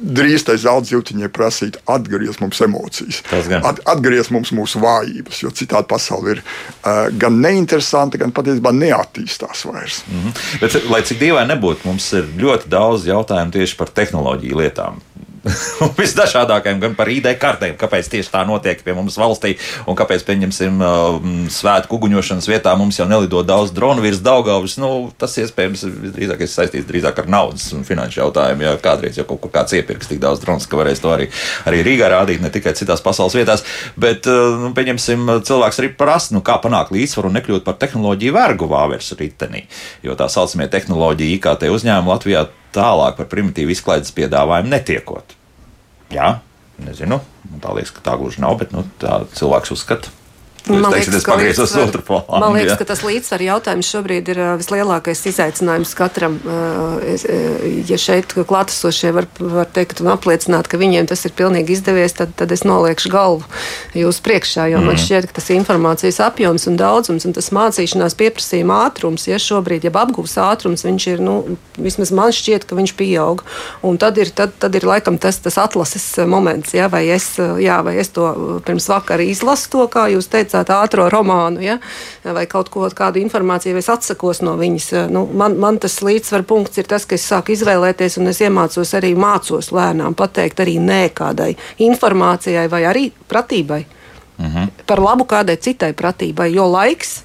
[0.00, 0.88] drīz tai zelta
[1.32, 3.20] prasīt, atgriez mums emocijas,
[3.68, 9.66] At, atgriez mums mūsu vājības, jo citādi pasaule ir uh, gan neinteresanta, gan patiesībā neattīstās
[9.68, 10.02] vairs.
[10.08, 10.60] Mm -hmm.
[10.60, 15.00] Bet, lai cik dīvaini nebūtu, mums ir ļoti daudz jautājumu tieši par tehnoloģiju lietām
[16.00, 19.54] visdažādākajiem, gan par ID kartēm, kāpēc tieši tā notiek pie mums valstī
[19.88, 20.82] un kāpēc, pieņemsim,
[21.52, 24.76] svētku uguņošanas vietā mums jau nelido daudz dronu virs Daugavas.
[24.80, 25.86] Nu, tas iespējams
[26.16, 29.76] drīzāk ir saistīts drīzāk ar naudas un finanšu jautājumu, ja kādreiz jau kaut kur kāds
[29.78, 31.30] iepirks tik daudz drons, ka varēs to arī,
[31.68, 33.64] arī Rīgā rādīt, ne tikai citās pasaules vietās.
[34.00, 38.68] Bet, nu, pieņemsim, cilvēks arī prasa, nu, kā panākt līdzsvaru un nekļūt par tehnoloģiju vergu
[38.70, 39.64] vāveres ritenī,
[40.04, 45.36] jo tā saucamie tehnoloģija IKT uzņēmumi Latvijā tālāk par primitīvu izklaides piedāvājumu netiekot.
[46.14, 46.38] Jā,
[46.82, 50.12] nezinu, man tā liekas, ka tā gluži nav, bet nu, tā cilvēks uzskata.
[50.68, 55.94] Man liekas, ka, līdzsvar, plānu, man liekas ka tas līdzsvaru jautājums šobrīd ir vislielākais izaicinājums
[55.96, 56.36] katram.
[57.88, 62.34] Ja šeit klātesošie var, var teikt un apliecināt, ka viņiem tas ir pilnīgi izdevies, tad,
[62.38, 63.48] tad es noliekšu galvu
[63.96, 64.90] jūsu priekšā, jo mm.
[64.90, 69.88] man šķiet, ka tas informācijas apjoms un daudzums un tas mācīšanās pieprasījuma ātrums, ja šobrīd,
[69.88, 71.38] ja apgūs ātrums, viņš ir, nu,
[71.80, 73.44] vismaz man šķiet, ka viņš pieaug.
[73.86, 77.80] Un tad ir, tad, tad ir laikam tas, tas atlases moments, ja, vai, es, jā,
[77.86, 78.28] vai es to
[78.66, 81.78] pirms vakara izlasu to, kā jūs teicāt teicāt, ātrā romānu, ja?
[82.24, 85.08] vai kaut ko kādu informāciju, vai es atsakos no viņas.
[85.10, 88.94] Nu, man, man tas līdzsvar punkts ir tas, ka es sāku izvēlēties, un es iemācos
[88.98, 93.84] arī mācos lēnām pateikt arī nē kādai informācijai vai arī pratībai.
[94.40, 94.68] -hmm.
[94.86, 97.22] Par labu kādai citai pratībai, jo laiks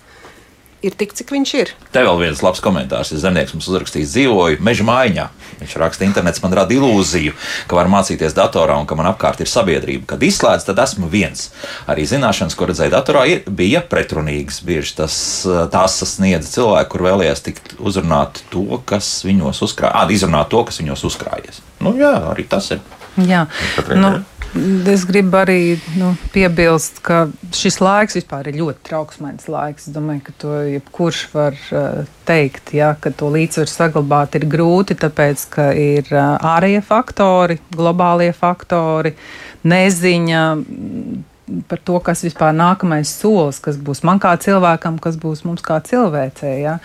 [0.86, 1.72] ir tik, cik viņš ir.
[1.94, 3.12] Te vēl viens labs komentārs.
[3.14, 5.28] Ja zemnieks mums uzrakstīs, dzīvoju meža mājā.
[5.60, 7.36] Viņš raksta, internets man rada ilūziju,
[7.70, 10.08] ka var mācīties datorā un ka man apkārt ir sabiedrība.
[10.14, 11.48] Kad izslēdz, tad esmu viens.
[11.92, 14.62] Arī zināšanas, ko redzēju datorā, ir, bija pretrunīgas.
[14.66, 15.16] Bieži tas,
[15.74, 20.14] tās sasniedza cilvēku, kur vēlējās tikt uzrunāt to, kas viņos uzkrājas.
[20.16, 21.64] Izrunāt to, kas viņos uzkrājies.
[21.84, 22.84] Nu, jā, arī tas ir.
[23.16, 23.46] Jā,
[23.96, 24.10] nu,
[24.88, 27.26] Es gribu arī nu, piebilst, ka
[27.56, 29.90] šis laiks vispār ir ļoti trauksmīgs laiks.
[29.90, 34.96] Es domāju, ka to jebkurš var uh, teikt, ja, ka to līdzsvaru saglabāt ir grūti,
[35.02, 39.16] tāpēc ka ir uh, ārējie faktori, globālie faktori,
[39.68, 40.44] neziņa
[41.70, 45.78] par to, kas vispār nākamais solis, kas būs man kā cilvēkam, kas būs mums kā
[45.86, 46.56] cilvēcei.
[46.64, 46.78] Ja?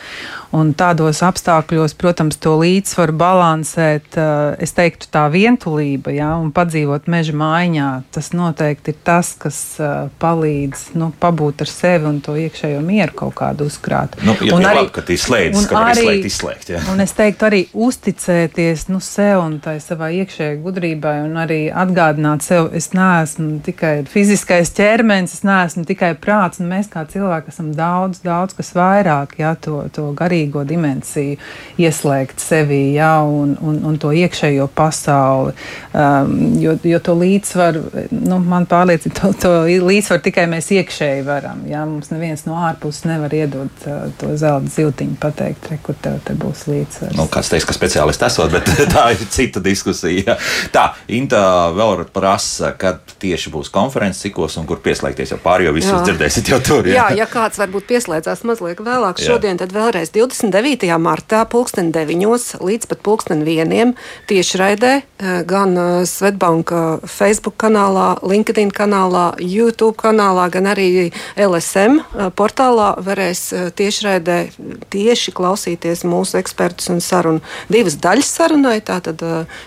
[0.57, 6.35] Un tādos apstākļos, protams, to līdzsvaru balansēt, eh, es teiktu, tā vientulība ja?
[6.37, 12.11] un padzīvot meža maiņā, tas noteikti ir tas, kas eh, palīdz nu, pabūt ar sevi
[12.11, 14.19] un to iekšējo mieru kaut kādu uzkrāt.
[14.27, 16.85] Nu, ja un arī, labi, ka izslēdz, ka arī, izslēgt, izslēgt, ja?
[16.93, 22.45] un es teiktu arī uzticēties nu, sev un tai savai iekšējai gudrībai un arī atgādināt
[22.45, 27.53] sev, es neesmu tikai fiziski fiziskais ķermenis, es neesmu tikai prāts, un mēs kā cilvēki
[27.53, 31.39] esam daudz, daudz kas vairāk, ja to, to garīgo dimensiju
[31.79, 35.55] ieslēgt sevī, ja, un, un, un to iekšējo pasauli.
[35.95, 39.53] Um, jo, jo to līdzsvaru, nu, man pārliecina, to, to
[39.87, 41.63] līdzsvaru tikai mēs iekšēji varam.
[41.71, 46.19] Ja, mums neviens no ārpuses nevar iedot uh, to zelta zīltiņu, pateikt, re, kur tev
[46.27, 47.15] te būs līdzsvars.
[47.19, 50.39] Nu, kāds teiks, ka speciālists esot, bet tā ir cita diskusija.
[50.75, 55.33] Tā, Inta vēl prasa, kad tieši būs konferences, cik rīkos un kur pieslēgties.
[55.35, 56.03] Jau pārējo visus jā.
[56.05, 56.87] dzirdēsiet jau tur.
[56.87, 57.11] Jā.
[57.11, 59.31] jā, ja kāds varbūt pieslēdzās mazliet vēlāk jā.
[59.31, 60.89] šodien, tad vēlreiz 29.
[60.99, 63.95] martā pulksten 9 līdz pat pulksten 1
[64.31, 72.31] tiešraidē eh, gan eh, Svetbanka Facebook kanālā, LinkedIn kanālā, YouTube kanālā, gan arī LSM eh,
[72.37, 74.39] portālā varēs tiešraidē
[74.91, 77.45] tieši klausīties mūsu ekspertus un sarunu.
[77.71, 79.23] Divas daļas sarunai, tātad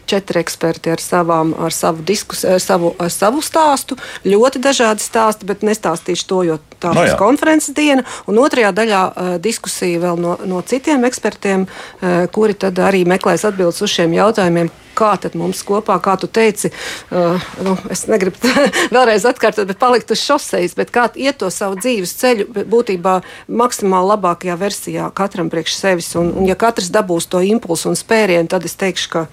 [0.10, 3.98] četri eksperti ar, savām, ar savu diskusiju, ar savu, ar savu stāstu.
[4.28, 7.18] Ļoti dažādi stāsti, bet nestāstīšu to, jo tā ir no jā.
[7.20, 8.06] konferences diena.
[8.30, 13.46] Un otrajā daļā uh, diskusija vēl no, no citiem ekspertiem, uh, kuri tad arī meklēs
[13.50, 16.72] atbildes uz šiem jautājumiem, kā tad mums kopā, kā tu teici,
[17.12, 18.54] uh, nu, es negribu
[18.96, 24.14] vēlreiz atkārtot, bet palikt uz šoseis, bet kā iet to savu dzīves ceļu būtībā maksimāli
[24.14, 26.14] labākajā versijā katram priekš sevis.
[26.20, 29.28] Un, un ja katrs dabūs to impulsu un spērienu, tad es teikšu, ka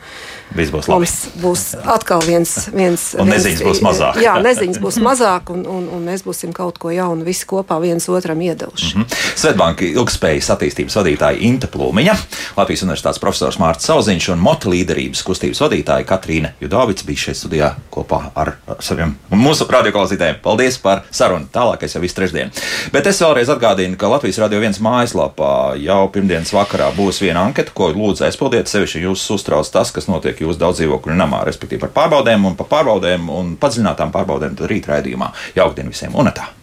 [0.56, 1.06] Viss būs labi.
[1.40, 2.52] Būs atkal viens.
[2.74, 4.18] viens un viens, neziņas būs mazāk.
[4.24, 8.08] Jā, neziņas būs mazāk, un, un, un mēs būsim kaut ko jaunu visi kopā viens
[8.11, 8.96] otram iedevuši.
[8.96, 9.28] Mm -hmm.
[9.42, 12.16] Svetbanka ilgspējas attīstības vadītāja Inte Plūmiņa,
[12.56, 17.70] Latvijas Universitātes profesors Mārcis Sauziņš un motu līderības kustības vadītāja Katrīna Judovics bija šeit studijā
[17.90, 20.38] kopā ar saviem mūsu radioklausītājiem.
[20.42, 21.48] Paldies par sarunu.
[21.53, 22.53] Tālākais jau viss trešdien.
[22.92, 27.74] Bet es vēlreiz atgādinu, ka Latvijas radio viens mājaslapā jau pirmdienas vakarā būs viena anketa,
[27.74, 28.70] ko lūdzu aizpildiet.
[28.70, 32.70] Sevišķi jūs uztrauc tas, kas notiek jūsu daudz dzīvokļu namā, respektīvi par pārbaudēm un par
[32.70, 35.34] pārbaudēm un padziļinātām pārbaudēm rīt raidījumā.
[35.59, 36.59] Jaukdien visiem un tā!